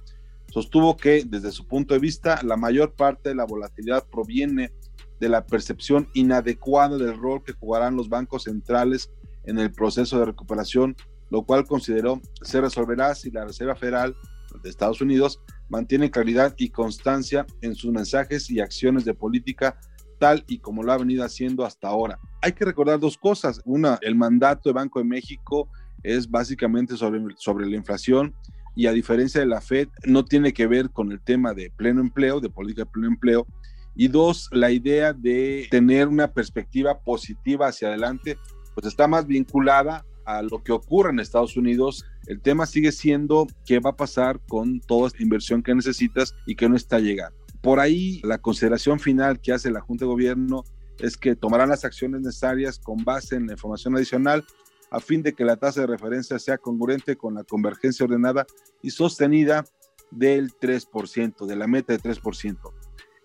Sostuvo 0.52 0.96
que, 0.96 1.24
desde 1.24 1.52
su 1.52 1.66
punto 1.66 1.94
de 1.94 2.00
vista, 2.00 2.40
la 2.42 2.56
mayor 2.56 2.94
parte 2.94 3.28
de 3.28 3.36
la 3.36 3.44
volatilidad 3.44 4.06
proviene 4.08 4.72
de 5.20 5.28
la 5.28 5.46
percepción 5.46 6.08
inadecuada 6.14 6.98
del 6.98 7.16
rol 7.16 7.44
que 7.44 7.52
jugarán 7.52 7.96
los 7.96 8.08
bancos 8.08 8.44
centrales 8.44 9.10
en 9.44 9.58
el 9.58 9.72
proceso 9.72 10.18
de 10.18 10.26
recuperación 10.26 10.96
lo 11.30 11.44
cual 11.44 11.66
consideró 11.66 12.20
se 12.42 12.60
resolverá 12.60 13.14
si 13.14 13.30
la 13.30 13.44
Reserva 13.44 13.74
Federal 13.74 14.16
de 14.62 14.70
Estados 14.70 15.00
Unidos 15.00 15.40
mantiene 15.68 16.10
claridad 16.10 16.54
y 16.56 16.70
constancia 16.70 17.46
en 17.60 17.74
sus 17.74 17.92
mensajes 17.92 18.50
y 18.50 18.60
acciones 18.60 19.04
de 19.04 19.14
política 19.14 19.78
tal 20.18 20.44
y 20.46 20.58
como 20.58 20.82
lo 20.82 20.92
ha 20.92 20.98
venido 20.98 21.24
haciendo 21.24 21.64
hasta 21.64 21.88
ahora. 21.88 22.18
Hay 22.42 22.52
que 22.52 22.64
recordar 22.64 22.98
dos 22.98 23.18
cosas. 23.18 23.60
Una, 23.64 23.98
el 24.02 24.14
mandato 24.14 24.68
de 24.68 24.74
Banco 24.74 24.98
de 24.98 25.04
México 25.04 25.68
es 26.02 26.30
básicamente 26.30 26.96
sobre, 26.96 27.20
sobre 27.36 27.66
la 27.66 27.76
inflación 27.76 28.34
y 28.76 28.86
a 28.86 28.92
diferencia 28.92 29.40
de 29.40 29.46
la 29.46 29.62
Fed, 29.62 29.88
no 30.04 30.24
tiene 30.24 30.52
que 30.52 30.66
ver 30.66 30.90
con 30.90 31.10
el 31.10 31.20
tema 31.20 31.54
de 31.54 31.72
pleno 31.76 32.02
empleo, 32.02 32.40
de 32.40 32.50
política 32.50 32.84
de 32.84 32.90
pleno 32.90 33.08
empleo. 33.08 33.46
Y 33.94 34.08
dos, 34.08 34.50
la 34.52 34.70
idea 34.70 35.14
de 35.14 35.66
tener 35.70 36.06
una 36.06 36.30
perspectiva 36.30 37.00
positiva 37.00 37.68
hacia 37.68 37.88
adelante, 37.88 38.36
pues 38.74 38.86
está 38.86 39.08
más 39.08 39.26
vinculada 39.26 40.04
a 40.26 40.42
lo 40.42 40.62
que 40.62 40.72
ocurre 40.72 41.10
en 41.10 41.20
Estados 41.20 41.56
Unidos, 41.56 42.04
el 42.26 42.40
tema 42.40 42.66
sigue 42.66 42.92
siendo 42.92 43.46
qué 43.64 43.78
va 43.78 43.90
a 43.90 43.96
pasar 43.96 44.40
con 44.48 44.80
toda 44.80 45.08
esta 45.08 45.22
inversión 45.22 45.62
que 45.62 45.74
necesitas 45.74 46.34
y 46.46 46.56
que 46.56 46.68
no 46.68 46.76
está 46.76 46.98
llegando. 46.98 47.36
Por 47.62 47.80
ahí, 47.80 48.20
la 48.22 48.38
consideración 48.38 49.00
final 49.00 49.40
que 49.40 49.52
hace 49.52 49.70
la 49.70 49.80
Junta 49.80 50.04
de 50.04 50.10
Gobierno 50.10 50.64
es 50.98 51.16
que 51.16 51.36
tomarán 51.36 51.68
las 51.68 51.84
acciones 51.84 52.20
necesarias 52.20 52.78
con 52.78 53.04
base 53.04 53.36
en 53.36 53.46
la 53.46 53.52
información 53.52 53.96
adicional 53.96 54.44
a 54.90 55.00
fin 55.00 55.22
de 55.22 55.34
que 55.34 55.44
la 55.44 55.56
tasa 55.56 55.80
de 55.80 55.88
referencia 55.88 56.38
sea 56.38 56.58
congruente 56.58 57.16
con 57.16 57.34
la 57.34 57.44
convergencia 57.44 58.04
ordenada 58.04 58.46
y 58.82 58.90
sostenida 58.90 59.64
del 60.10 60.52
3%, 60.52 61.46
de 61.46 61.56
la 61.56 61.66
meta 61.66 61.92
de 61.92 62.00
3%. 62.00 62.56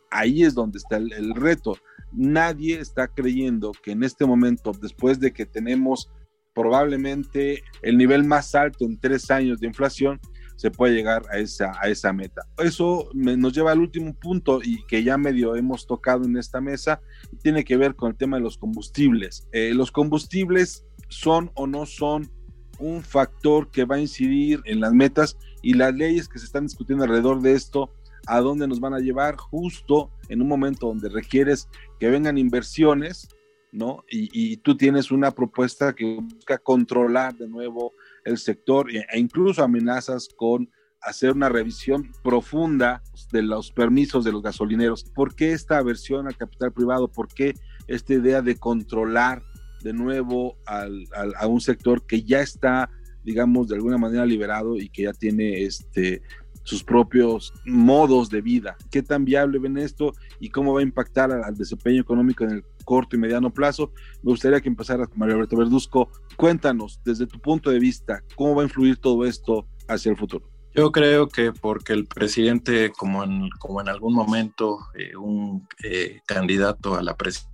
Ahí 0.09 0.43
es 0.43 0.53
donde 0.53 0.79
está 0.79 0.97
el, 0.97 1.13
el 1.13 1.35
reto. 1.35 1.77
Nadie 2.11 2.79
está 2.79 3.07
creyendo 3.07 3.71
que 3.71 3.91
en 3.91 4.03
este 4.03 4.25
momento, 4.25 4.71
después 4.73 5.19
de 5.19 5.31
que 5.31 5.45
tenemos 5.45 6.09
probablemente 6.53 7.63
el 7.81 7.97
nivel 7.97 8.23
más 8.23 8.55
alto 8.55 8.85
en 8.85 8.99
tres 8.99 9.31
años 9.31 9.59
de 9.59 9.67
inflación, 9.67 10.19
se 10.61 10.69
puede 10.69 10.93
llegar 10.93 11.23
a 11.31 11.39
esa, 11.39 11.73
a 11.81 11.89
esa 11.89 12.13
meta. 12.13 12.43
Eso 12.59 13.09
nos 13.15 13.51
lleva 13.51 13.71
al 13.71 13.79
último 13.79 14.13
punto 14.13 14.61
y 14.63 14.85
que 14.85 15.03
ya 15.03 15.17
medio 15.17 15.55
hemos 15.55 15.87
tocado 15.87 16.25
en 16.25 16.37
esta 16.37 16.61
mesa, 16.61 17.01
tiene 17.41 17.63
que 17.63 17.77
ver 17.77 17.95
con 17.95 18.11
el 18.11 18.15
tema 18.15 18.37
de 18.37 18.43
los 18.43 18.59
combustibles. 18.59 19.47
Eh, 19.53 19.73
los 19.73 19.91
combustibles 19.91 20.85
son 21.09 21.49
o 21.55 21.65
no 21.65 21.87
son 21.87 22.29
un 22.77 23.01
factor 23.01 23.71
que 23.71 23.85
va 23.85 23.95
a 23.95 23.99
incidir 23.99 24.61
en 24.65 24.81
las 24.81 24.93
metas 24.93 25.35
y 25.63 25.73
las 25.73 25.95
leyes 25.95 26.27
que 26.27 26.37
se 26.37 26.45
están 26.45 26.67
discutiendo 26.67 27.05
alrededor 27.05 27.41
de 27.41 27.53
esto, 27.53 27.93
a 28.27 28.39
dónde 28.39 28.67
nos 28.67 28.79
van 28.79 28.93
a 28.93 28.99
llevar 28.99 29.37
justo 29.37 30.11
en 30.29 30.43
un 30.43 30.47
momento 30.47 30.87
donde 30.87 31.09
requieres 31.09 31.69
que 31.99 32.09
vengan 32.09 32.37
inversiones, 32.37 33.29
¿no? 33.71 34.03
Y, 34.09 34.57
tú 34.57 34.75
tienes 34.75 35.11
una 35.11 35.31
propuesta 35.31 35.93
que 35.93 36.19
busca 36.19 36.57
controlar 36.57 37.35
de 37.35 37.47
nuevo 37.47 37.93
el 38.25 38.37
sector 38.37 38.91
e, 38.91 39.05
e 39.11 39.19
incluso 39.19 39.63
amenazas 39.63 40.27
con 40.35 40.69
hacer 41.01 41.31
una 41.31 41.49
revisión 41.49 42.11
profunda 42.23 43.01
de 43.31 43.41
los 43.41 43.71
permisos 43.71 44.23
de 44.23 44.31
los 44.31 44.41
gasolineros. 44.41 45.03
¿Por 45.03 45.35
qué 45.35 45.51
esta 45.51 45.77
aversión 45.77 46.27
al 46.27 46.37
capital 46.37 46.71
privado? 46.71 47.07
¿Por 47.07 47.27
qué 47.27 47.55
esta 47.87 48.13
idea 48.13 48.41
de 48.41 48.55
controlar 48.55 49.43
de 49.83 49.93
nuevo 49.93 50.57
al, 50.65 51.05
a 51.37 51.47
un 51.47 51.59
sector 51.59 52.05
que 52.05 52.21
ya 52.21 52.41
está, 52.41 52.89
digamos, 53.23 53.67
de 53.67 53.75
alguna 53.75 53.97
manera 53.97 54.25
liberado 54.25 54.77
y 54.77 54.89
que 54.89 55.03
ya 55.03 55.13
tiene 55.13 55.63
este, 55.63 56.21
sus 56.63 56.83
propios 56.83 57.51
modos 57.65 58.29
de 58.29 58.41
vida? 58.41 58.77
¿Qué 58.91 59.01
tan 59.01 59.25
viable 59.25 59.57
ven 59.57 59.79
esto 59.79 60.13
y 60.39 60.49
cómo 60.49 60.73
va 60.73 60.81
a 60.81 60.83
impactar 60.83 61.31
al, 61.31 61.43
al 61.43 61.55
desempeño 61.55 62.01
económico 62.01 62.43
en 62.43 62.51
el 62.51 62.63
corto 62.91 63.15
y 63.15 63.19
mediano 63.19 63.53
plazo. 63.53 63.93
Me 64.21 64.31
gustaría 64.31 64.59
que 64.59 64.67
empezaras, 64.67 65.07
Mario 65.15 65.35
Alberto 65.35 65.55
Verduzco. 65.55 66.09
Cuéntanos, 66.35 66.99
desde 67.05 67.25
tu 67.25 67.39
punto 67.39 67.69
de 67.69 67.79
vista, 67.79 68.21
cómo 68.35 68.53
va 68.53 68.63
a 68.63 68.65
influir 68.65 68.97
todo 68.97 69.23
esto 69.23 69.65
hacia 69.87 70.09
el 70.09 70.17
futuro. 70.17 70.45
Yo 70.75 70.91
creo 70.91 71.29
que 71.29 71.53
porque 71.53 71.93
el 71.93 72.05
presidente, 72.05 72.91
como 72.91 73.23
en, 73.23 73.49
como 73.59 73.79
en 73.79 73.87
algún 73.87 74.13
momento 74.13 74.77
eh, 74.93 75.15
un 75.15 75.65
eh, 75.85 76.19
candidato 76.25 76.95
a 76.95 77.01
la 77.01 77.15
presidencia, 77.15 77.50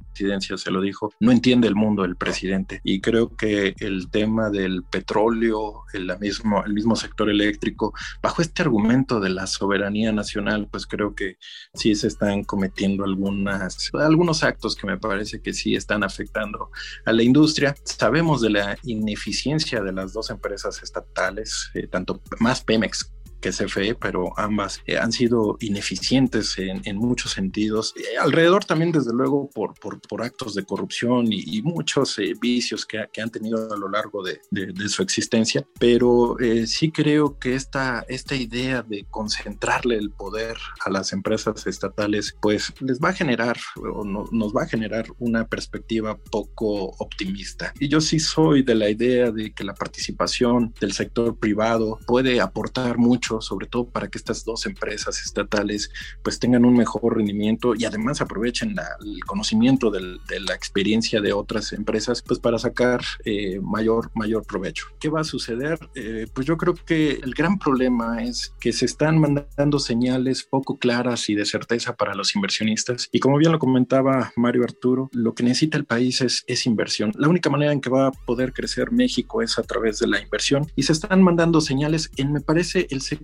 se 0.57 0.71
lo 0.71 0.81
dijo, 0.81 1.13
no 1.19 1.31
entiende 1.31 1.67
el 1.67 1.75
mundo 1.75 2.05
el 2.05 2.15
presidente. 2.15 2.81
Y 2.83 3.01
creo 3.01 3.35
que 3.35 3.75
el 3.79 4.09
tema 4.09 4.49
del 4.49 4.83
petróleo, 4.83 5.83
el, 5.93 6.11
mismo, 6.19 6.63
el 6.65 6.73
mismo 6.73 6.95
sector 6.95 7.29
eléctrico, 7.29 7.93
bajo 8.21 8.41
este 8.41 8.61
argumento 8.61 9.19
de 9.19 9.29
la 9.29 9.47
soberanía 9.47 10.11
nacional, 10.11 10.67
pues 10.71 10.85
creo 10.85 11.15
que 11.15 11.37
sí 11.73 11.95
se 11.95 12.07
están 12.07 12.43
cometiendo 12.43 13.03
algunas, 13.03 13.91
algunos 13.93 14.43
actos 14.43 14.75
que 14.75 14.87
me 14.87 14.97
parece 14.97 15.41
que 15.41 15.53
sí 15.53 15.75
están 15.75 16.03
afectando 16.03 16.69
a 17.05 17.11
la 17.11 17.23
industria. 17.23 17.75
Sabemos 17.83 18.41
de 18.41 18.49
la 18.51 18.77
ineficiencia 18.83 19.81
de 19.81 19.91
las 19.91 20.13
dos 20.13 20.29
empresas 20.29 20.81
estatales, 20.83 21.69
eh, 21.73 21.87
tanto 21.87 22.21
más 22.39 22.63
Pemex 22.63 23.11
que 23.41 23.51
CFE, 23.51 23.95
pero 23.95 24.37
ambas 24.37 24.81
eh, 24.85 24.97
han 24.97 25.11
sido 25.11 25.57
ineficientes 25.59 26.57
en, 26.57 26.81
en 26.85 26.97
muchos 26.97 27.31
sentidos, 27.31 27.93
eh, 27.95 28.17
alrededor 28.19 28.65
también 28.65 28.91
desde 28.91 29.13
luego 29.13 29.49
por, 29.49 29.73
por, 29.75 29.99
por 30.01 30.21
actos 30.21 30.53
de 30.53 30.63
corrupción 30.63 31.31
y, 31.31 31.57
y 31.57 31.61
muchos 31.61 32.17
eh, 32.19 32.33
vicios 32.39 32.85
que, 32.85 33.05
que, 33.11 33.21
han 33.21 33.29
tenido 33.29 33.73
a 33.73 33.77
lo 33.77 33.89
largo 33.89 34.23
de, 34.23 34.39
de, 34.51 34.67
de 34.67 34.89
su 34.89 35.01
existencia, 35.01 35.65
pero 35.79 36.37
sí 36.65 36.91
creo 36.91 37.37
que 37.39 37.55
esta, 37.55 38.05
esta 38.07 38.35
idea 38.35 38.81
de 38.83 39.05
concentrarle 39.09 39.97
el 39.97 40.11
poder 40.11 40.57
a 40.85 40.89
las 40.89 41.13
empresas 41.13 41.67
estatales, 41.67 42.35
pues 42.41 42.73
les 42.79 42.99
va 42.99 43.09
a 43.09 43.13
generar 43.13 43.57
o 43.75 44.03
no, 44.03 44.25
nos 44.31 44.53
va 44.53 44.63
a 44.63 44.67
generar 44.67 45.05
una 45.19 45.47
perspectiva 45.47 46.17
poco 46.17 46.93
optimista. 46.99 47.73
Y 47.79 47.87
yo 47.87 48.01
sí 48.01 48.19
soy 48.19 48.63
de 48.63 48.75
la 48.75 48.89
idea 48.89 49.31
de 49.31 49.53
que 49.53 49.63
la 49.63 49.73
participación 49.73 50.73
del 50.79 50.93
sector 50.93 51.37
privado 51.37 51.99
puede 52.05 52.39
aportar 52.41 52.97
mucho 52.97 53.26
sobre 53.41 53.67
todo 53.67 53.85
para 53.85 54.07
que 54.07 54.17
estas 54.17 54.45
dos 54.45 54.65
empresas 54.65 55.21
estatales 55.25 55.91
pues 56.23 56.39
tengan 56.39 56.65
un 56.65 56.75
mejor 56.75 57.17
rendimiento 57.17 57.75
y 57.75 57.85
además 57.85 58.21
aprovechen 58.21 58.75
la, 58.75 58.87
el 59.01 59.23
conocimiento 59.25 59.91
del, 59.91 60.19
de 60.27 60.39
la 60.39 60.53
experiencia 60.53 61.21
de 61.21 61.33
otras 61.33 61.73
empresas 61.73 62.23
pues 62.25 62.39
para 62.39 62.57
sacar 62.57 63.01
eh, 63.25 63.59
mayor, 63.61 64.11
mayor 64.15 64.45
provecho. 64.45 64.85
¿Qué 64.99 65.09
va 65.09 65.21
a 65.21 65.23
suceder? 65.23 65.79
Eh, 65.95 66.27
pues 66.33 66.47
yo 66.47 66.57
creo 66.57 66.73
que 66.73 67.11
el 67.11 67.33
gran 67.33 67.59
problema 67.59 68.23
es 68.23 68.53
que 68.59 68.73
se 68.73 68.85
están 68.85 69.19
mandando 69.19 69.79
señales 69.79 70.43
poco 70.43 70.77
claras 70.77 71.29
y 71.29 71.35
de 71.35 71.45
certeza 71.45 71.95
para 71.95 72.15
los 72.15 72.35
inversionistas 72.35 73.09
y 73.11 73.19
como 73.19 73.37
bien 73.37 73.51
lo 73.51 73.59
comentaba 73.59 74.31
Mario 74.35 74.63
Arturo, 74.63 75.09
lo 75.13 75.33
que 75.33 75.43
necesita 75.43 75.77
el 75.77 75.85
país 75.85 76.21
es, 76.21 76.43
es 76.47 76.65
inversión. 76.65 77.11
La 77.15 77.27
única 77.27 77.49
manera 77.49 77.71
en 77.71 77.81
que 77.81 77.89
va 77.89 78.07
a 78.07 78.11
poder 78.11 78.53
crecer 78.53 78.91
México 78.91 79.41
es 79.41 79.57
a 79.59 79.63
través 79.63 79.99
de 79.99 80.07
la 80.07 80.21
inversión 80.21 80.67
y 80.75 80.83
se 80.83 80.93
están 80.93 81.21
mandando 81.21 81.61
señales 81.61 82.11
en, 82.17 82.31
me 82.31 82.41
parece, 82.41 82.87
el 82.89 83.01
sector 83.01 83.16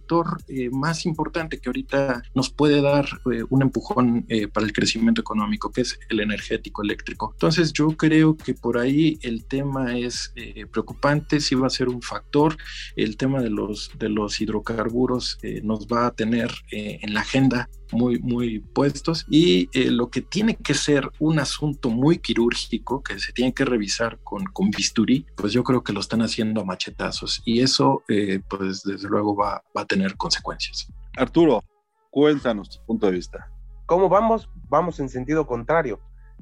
eh, 0.47 0.69
más 0.71 1.05
importante 1.05 1.59
que 1.59 1.69
ahorita 1.69 2.23
nos 2.33 2.49
puede 2.51 2.81
dar 2.81 3.05
eh, 3.31 3.43
un 3.49 3.61
empujón 3.61 4.25
eh, 4.29 4.47
para 4.47 4.65
el 4.65 4.73
crecimiento 4.73 5.21
económico, 5.21 5.71
que 5.71 5.81
es 5.81 5.99
el 6.09 6.19
energético 6.19 6.83
eléctrico. 6.83 7.31
Entonces 7.33 7.73
yo 7.73 7.89
creo 7.89 8.35
que 8.37 8.53
por 8.53 8.77
ahí 8.77 9.19
el 9.21 9.45
tema 9.45 9.97
es 9.97 10.31
eh, 10.35 10.65
preocupante, 10.65 11.39
sí 11.39 11.55
va 11.55 11.67
a 11.67 11.69
ser 11.69 11.89
un 11.89 12.01
factor. 12.01 12.57
El 12.95 13.17
tema 13.17 13.41
de 13.41 13.49
los, 13.49 13.91
de 13.97 14.09
los 14.09 14.39
hidrocarburos 14.39 15.37
eh, 15.41 15.61
nos 15.63 15.87
va 15.87 16.07
a 16.07 16.11
tener 16.11 16.51
en 16.71 17.13
la 17.13 17.21
agenda 17.21 17.69
muy, 17.93 18.19
muy 18.19 18.59
puestos 18.59 19.25
y 19.29 19.69
eh, 19.73 19.89
lo 19.89 20.09
que 20.09 20.21
tiene 20.21 20.55
que 20.55 20.73
ser 20.73 21.09
un 21.19 21.39
asunto 21.39 21.89
muy 21.89 22.17
quirúrgico 22.17 23.01
que 23.03 23.19
se 23.19 23.31
tiene 23.31 23.53
que 23.53 23.65
revisar 23.65 24.19
con, 24.23 24.45
con 24.45 24.69
bisturí, 24.69 25.25
pues 25.35 25.53
yo 25.53 25.63
creo 25.63 25.83
que 25.83 25.93
lo 25.93 25.99
están 25.99 26.21
haciendo 26.21 26.61
a 26.61 26.65
machetazos 26.65 27.41
y 27.45 27.61
eso 27.61 28.03
eh, 28.07 28.41
pues 28.49 28.83
desde 28.83 29.07
luego 29.07 29.35
va, 29.35 29.63
va 29.75 29.81
a 29.81 29.85
tener 29.85 30.17
consecuencias. 30.17 30.87
Arturo, 31.15 31.63
cuéntanos 32.09 32.69
tu 32.69 32.85
punto 32.85 33.05
de 33.05 33.13
vista. 33.13 33.47
¿Cómo 33.85 34.09
vamos? 34.09 34.49
Vamos 34.69 34.99
en 34.99 35.09
sentido 35.09 35.45
contrario. 35.45 35.99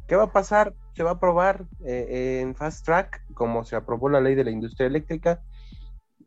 ¿Qué 0.07 0.15
va 0.15 0.23
a 0.23 0.31
pasar? 0.31 0.73
Se 0.93 1.03
va 1.03 1.11
a 1.11 1.13
aprobar 1.13 1.65
eh, 1.85 2.39
en 2.41 2.55
fast 2.55 2.85
track, 2.85 3.23
como 3.33 3.63
se 3.63 3.75
aprobó 3.75 4.09
la 4.09 4.21
ley 4.21 4.35
de 4.35 4.43
la 4.43 4.51
industria 4.51 4.87
eléctrica. 4.87 5.41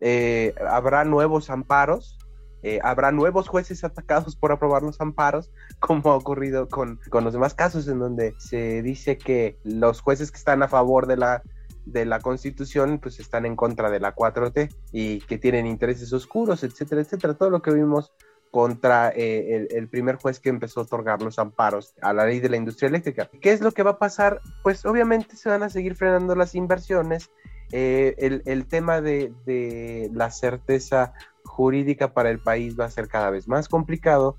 Eh, 0.00 0.54
habrá 0.68 1.04
nuevos 1.04 1.50
amparos 1.50 2.18
eh, 2.66 2.81
habrá 2.83 3.12
nuevos 3.12 3.46
jueces 3.46 3.85
atacados 3.85 4.37
por 4.37 4.50
aprobar 4.50 4.83
los 4.83 4.98
amparos, 4.98 5.50
como 5.81 6.11
ha 6.11 6.16
ocurrido 6.16 6.66
con, 6.66 6.98
con, 7.11 7.22
los 7.22 7.35
demás 7.35 7.53
casos 7.53 7.87
en 7.88 7.98
donde 7.98 8.35
se 8.38 8.83
dice 8.83 9.18
que 9.18 9.59
los 9.64 10.00
jueces 10.00 10.31
que 10.31 10.38
están 10.38 10.62
a 10.62 10.68
favor 10.68 11.07
de 11.07 11.18
la, 11.18 11.42
de 11.85 12.07
la 12.07 12.20
constitución 12.20 13.00
pues 13.00 13.20
están 13.20 13.44
en 13.44 13.55
contra 13.55 13.90
de 13.90 14.00
la 14.00 14.14
4T 14.14 14.74
y 14.92 15.20
que 15.20 15.37
tienen 15.37 15.66
intereses 15.66 16.11
oscuros, 16.14 16.64
etcétera, 16.64 17.03
etcétera. 17.03 17.35
Todo 17.35 17.50
lo 17.50 17.61
que 17.61 17.70
vimos 17.70 18.14
contra 18.50 19.11
eh, 19.11 19.57
el, 19.57 19.68
el, 19.70 19.88
primer 19.88 20.16
juez 20.16 20.40
que 20.40 20.48
empezó 20.48 20.81
a 20.81 20.83
otorgar 20.85 21.20
los 21.20 21.38
amparos 21.38 21.92
a 22.00 22.14
la 22.14 22.24
ley 22.24 22.40
de 22.40 22.48
la 22.48 22.57
industria 22.57 22.88
eléctrica. 22.88 23.29
¿Qué 23.42 23.53
es 23.53 23.61
lo 23.61 23.72
que 23.72 23.83
va 23.83 23.90
a 23.90 23.98
pasar? 23.98 24.40
Pues 24.62 24.87
obviamente 24.87 25.37
se 25.37 25.50
van 25.50 25.64
a 25.64 25.68
seguir 25.68 25.96
frenando 25.96 26.35
las 26.35 26.55
inversiones. 26.55 27.31
Eh, 27.72 28.14
el, 28.16 28.42
el, 28.46 28.66
tema 28.66 29.00
de, 29.00 29.33
de, 29.44 30.09
la 30.14 30.31
certeza 30.31 31.12
jurídica 31.54 32.12
para 32.12 32.30
el 32.30 32.40
país 32.40 32.78
va 32.78 32.86
a 32.86 32.90
ser 32.90 33.06
cada 33.06 33.30
vez 33.30 33.46
más 33.46 33.68
complicado 33.68 34.36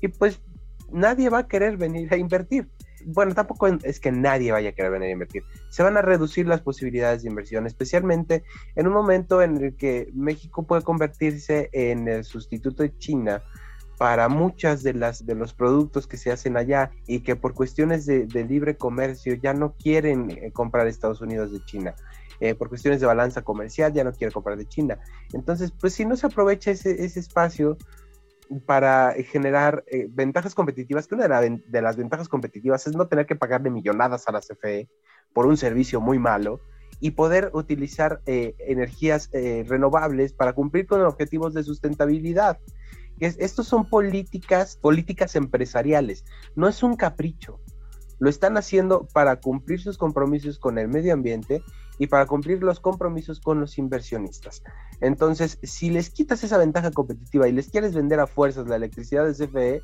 y 0.00 0.08
pues 0.08 0.40
nadie 0.90 1.28
va 1.28 1.40
a 1.40 1.48
querer 1.48 1.76
venir 1.76 2.12
a 2.12 2.16
invertir. 2.16 2.68
Bueno, 3.06 3.34
tampoco 3.34 3.66
es 3.66 4.00
que 4.00 4.10
nadie 4.10 4.50
vaya 4.50 4.70
a 4.70 4.72
querer 4.72 4.92
venir 4.92 5.08
a 5.10 5.12
invertir. 5.12 5.42
Se 5.68 5.82
van 5.82 5.98
a 5.98 6.02
reducir 6.02 6.46
las 6.46 6.62
posibilidades 6.62 7.22
de 7.22 7.28
inversión, 7.28 7.66
especialmente 7.66 8.44
en 8.76 8.86
un 8.86 8.94
momento 8.94 9.42
en 9.42 9.62
el 9.62 9.76
que 9.76 10.08
México 10.14 10.66
puede 10.66 10.80
convertirse 10.80 11.68
en 11.72 12.08
el 12.08 12.24
sustituto 12.24 12.82
de 12.82 12.96
China 12.96 13.42
para 13.98 14.28
muchas 14.28 14.82
de 14.82 14.94
las 14.94 15.24
de 15.24 15.34
los 15.34 15.52
productos 15.52 16.06
que 16.06 16.16
se 16.16 16.32
hacen 16.32 16.56
allá 16.56 16.90
y 17.06 17.20
que 17.20 17.36
por 17.36 17.52
cuestiones 17.52 18.06
de, 18.06 18.26
de 18.26 18.44
libre 18.44 18.76
comercio 18.76 19.34
ya 19.34 19.52
no 19.52 19.74
quieren 19.74 20.30
eh, 20.30 20.50
comprar 20.50 20.86
Estados 20.86 21.20
Unidos 21.20 21.52
de 21.52 21.62
China 21.64 21.94
eh, 22.44 22.54
por 22.54 22.68
cuestiones 22.68 23.00
de 23.00 23.06
balanza 23.06 23.40
comercial, 23.42 23.92
ya 23.94 24.04
no 24.04 24.12
quiere 24.12 24.32
comprar 24.32 24.58
de 24.58 24.66
China. 24.66 24.98
Entonces, 25.32 25.72
pues 25.72 25.94
si 25.94 26.04
no 26.04 26.14
se 26.14 26.26
aprovecha 26.26 26.70
ese, 26.70 27.02
espacio 27.04 27.78
para 28.66 29.14
generar 29.14 29.82
eh, 29.86 30.08
ventajas 30.10 30.54
competitivas, 30.54 31.06
que 31.06 31.14
una 31.14 31.24
de, 31.24 31.28
la, 31.30 31.40
de, 31.40 31.82
las 31.82 31.96
ventajas 31.96 32.28
competitivas 32.28 32.86
es 32.86 32.94
no 32.94 33.08
tener 33.08 33.24
que 33.24 33.34
pagarle 33.34 33.70
millonadas 33.70 34.28
a 34.28 34.32
la 34.32 34.40
CFE 34.40 34.90
por 35.32 35.46
un 35.46 35.56
servicio 35.56 36.02
muy 36.02 36.18
malo 36.18 36.60
y 37.00 37.12
poder 37.12 37.50
utilizar 37.54 38.20
eh, 38.26 38.54
energías 38.58 39.30
eh, 39.32 39.64
renovables 39.66 40.34
para 40.34 40.52
cumplir 40.52 40.86
con 40.86 41.00
objetivos 41.02 41.54
de 41.54 41.62
sustentabilidad. 41.62 42.58
Es, 43.20 43.38
estos 43.38 43.66
son 43.66 43.88
políticas, 43.88 44.76
políticas 44.76 45.34
empresariales, 45.34 46.24
no 46.56 46.68
es 46.68 46.82
un 46.82 46.96
capricho 46.96 47.60
lo 48.18 48.30
están 48.30 48.56
haciendo 48.56 49.06
para 49.12 49.40
cumplir 49.40 49.80
sus 49.80 49.98
compromisos 49.98 50.58
con 50.58 50.78
el 50.78 50.88
medio 50.88 51.12
ambiente 51.12 51.62
y 51.98 52.06
para 52.06 52.26
cumplir 52.26 52.62
los 52.62 52.80
compromisos 52.80 53.40
con 53.40 53.60
los 53.60 53.78
inversionistas. 53.78 54.62
Entonces, 55.00 55.58
si 55.62 55.90
les 55.90 56.10
quitas 56.10 56.42
esa 56.44 56.58
ventaja 56.58 56.90
competitiva 56.90 57.48
y 57.48 57.52
les 57.52 57.70
quieres 57.70 57.94
vender 57.94 58.20
a 58.20 58.26
fuerzas 58.26 58.68
la 58.68 58.76
electricidad 58.76 59.26
de 59.26 59.32
CFE, 59.34 59.82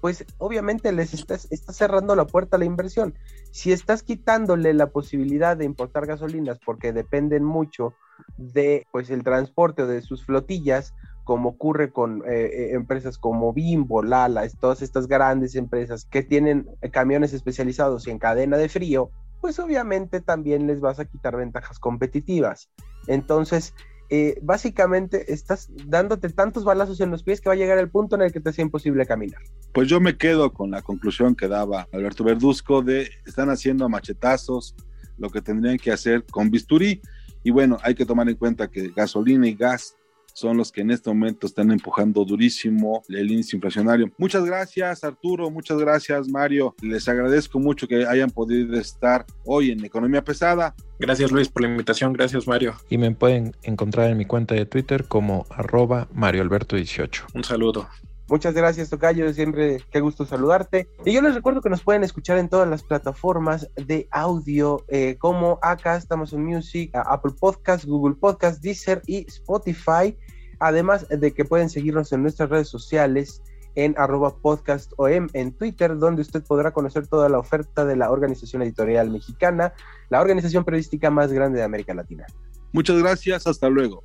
pues 0.00 0.24
obviamente 0.38 0.92
les 0.92 1.12
estás, 1.12 1.48
cerrando 1.72 2.16
la 2.16 2.26
puerta 2.26 2.56
a 2.56 2.58
la 2.58 2.64
inversión. 2.64 3.14
Si 3.50 3.72
estás 3.72 4.02
quitándole 4.02 4.72
la 4.72 4.90
posibilidad 4.90 5.56
de 5.56 5.66
importar 5.66 6.06
gasolinas 6.06 6.58
porque 6.64 6.92
dependen 6.92 7.44
mucho 7.44 7.94
de 8.36 8.86
pues 8.92 9.10
el 9.10 9.22
transporte 9.22 9.82
o 9.82 9.86
de 9.86 10.02
sus 10.02 10.24
flotillas, 10.24 10.94
como 11.30 11.50
ocurre 11.50 11.92
con 11.92 12.24
eh, 12.26 12.46
eh, 12.46 12.70
empresas 12.72 13.16
como 13.16 13.52
Bimbo, 13.52 14.02
Lala, 14.02 14.48
todas 14.58 14.82
estas 14.82 15.06
grandes 15.06 15.54
empresas 15.54 16.04
que 16.04 16.24
tienen 16.24 16.66
camiones 16.90 17.32
especializados 17.32 18.08
en 18.08 18.18
cadena 18.18 18.56
de 18.56 18.68
frío, 18.68 19.12
pues 19.40 19.60
obviamente 19.60 20.20
también 20.20 20.66
les 20.66 20.80
vas 20.80 20.98
a 20.98 21.04
quitar 21.04 21.36
ventajas 21.36 21.78
competitivas. 21.78 22.68
Entonces, 23.06 23.74
eh, 24.08 24.40
básicamente 24.42 25.32
estás 25.32 25.68
dándote 25.86 26.30
tantos 26.30 26.64
balazos 26.64 27.00
en 27.00 27.12
los 27.12 27.22
pies 27.22 27.40
que 27.40 27.48
va 27.48 27.52
a 27.52 27.58
llegar 27.58 27.78
el 27.78 27.90
punto 27.90 28.16
en 28.16 28.22
el 28.22 28.32
que 28.32 28.40
te 28.40 28.52
sea 28.52 28.64
imposible 28.64 29.06
caminar. 29.06 29.40
Pues 29.72 29.86
yo 29.86 30.00
me 30.00 30.16
quedo 30.16 30.52
con 30.52 30.72
la 30.72 30.82
conclusión 30.82 31.36
que 31.36 31.46
daba 31.46 31.86
Alberto 31.92 32.24
Verduzco 32.24 32.82
de 32.82 33.08
están 33.24 33.50
haciendo 33.50 33.88
machetazos 33.88 34.74
lo 35.16 35.30
que 35.30 35.40
tendrían 35.40 35.76
que 35.76 35.92
hacer 35.92 36.24
con 36.28 36.50
bisturí. 36.50 37.00
Y 37.44 37.52
bueno, 37.52 37.78
hay 37.84 37.94
que 37.94 38.04
tomar 38.04 38.28
en 38.28 38.34
cuenta 38.34 38.66
que 38.66 38.88
gasolina 38.88 39.46
y 39.46 39.54
gas 39.54 39.94
son 40.34 40.56
los 40.56 40.72
que 40.72 40.80
en 40.80 40.90
este 40.90 41.10
momento 41.10 41.46
están 41.46 41.70
empujando 41.70 42.24
durísimo 42.24 43.02
el 43.08 43.30
índice 43.30 43.56
inflacionario. 43.56 44.10
Muchas 44.18 44.44
gracias 44.44 45.04
Arturo, 45.04 45.50
muchas 45.50 45.78
gracias 45.78 46.28
Mario. 46.28 46.74
Les 46.82 47.08
agradezco 47.08 47.58
mucho 47.58 47.86
que 47.86 48.06
hayan 48.06 48.30
podido 48.30 48.78
estar 48.78 49.26
hoy 49.44 49.70
en 49.70 49.84
Economía 49.84 50.22
Pesada. 50.24 50.74
Gracias 50.98 51.30
Luis 51.30 51.48
por 51.48 51.62
la 51.62 51.68
invitación, 51.68 52.12
gracias 52.12 52.46
Mario. 52.46 52.74
Y 52.88 52.98
me 52.98 53.10
pueden 53.12 53.56
encontrar 53.62 54.10
en 54.10 54.18
mi 54.18 54.24
cuenta 54.24 54.54
de 54.54 54.66
Twitter 54.66 55.04
como 55.04 55.46
arroba 55.50 56.08
Mario 56.12 56.42
Alberto 56.42 56.76
18. 56.76 57.26
Un 57.34 57.44
saludo. 57.44 57.88
Muchas 58.30 58.54
gracias, 58.54 58.88
Tocayo. 58.88 59.32
Siempre 59.34 59.82
qué 59.90 59.98
gusto 59.98 60.24
saludarte. 60.24 60.88
Y 61.04 61.12
yo 61.12 61.20
les 61.20 61.34
recuerdo 61.34 61.60
que 61.60 61.68
nos 61.68 61.82
pueden 61.82 62.04
escuchar 62.04 62.38
en 62.38 62.48
todas 62.48 62.68
las 62.68 62.84
plataformas 62.84 63.68
de 63.74 64.06
audio, 64.12 64.84
eh, 64.86 65.16
como 65.18 65.58
acá, 65.62 66.00
Amazon 66.08 66.44
Music, 66.44 66.92
Apple 66.94 67.32
Podcast, 67.40 67.86
Google 67.86 68.14
Podcast, 68.14 68.62
Deezer 68.62 69.02
y 69.08 69.26
Spotify. 69.26 70.16
Además 70.60 71.08
de 71.08 71.32
que 71.32 71.44
pueden 71.44 71.68
seguirnos 71.68 72.12
en 72.12 72.22
nuestras 72.22 72.50
redes 72.50 72.68
sociales 72.68 73.42
en 73.74 73.96
arroba 73.98 74.36
podcastom 74.36 75.26
en 75.32 75.52
Twitter, 75.52 75.98
donde 75.98 76.22
usted 76.22 76.44
podrá 76.44 76.70
conocer 76.70 77.08
toda 77.08 77.28
la 77.28 77.38
oferta 77.40 77.84
de 77.84 77.96
la 77.96 78.12
Organización 78.12 78.62
Editorial 78.62 79.10
Mexicana, 79.10 79.74
la 80.08 80.20
organización 80.20 80.64
periodística 80.64 81.10
más 81.10 81.32
grande 81.32 81.58
de 81.58 81.64
América 81.64 81.94
Latina. 81.94 82.26
Muchas 82.72 82.96
gracias, 82.98 83.48
hasta 83.48 83.68
luego. 83.68 84.04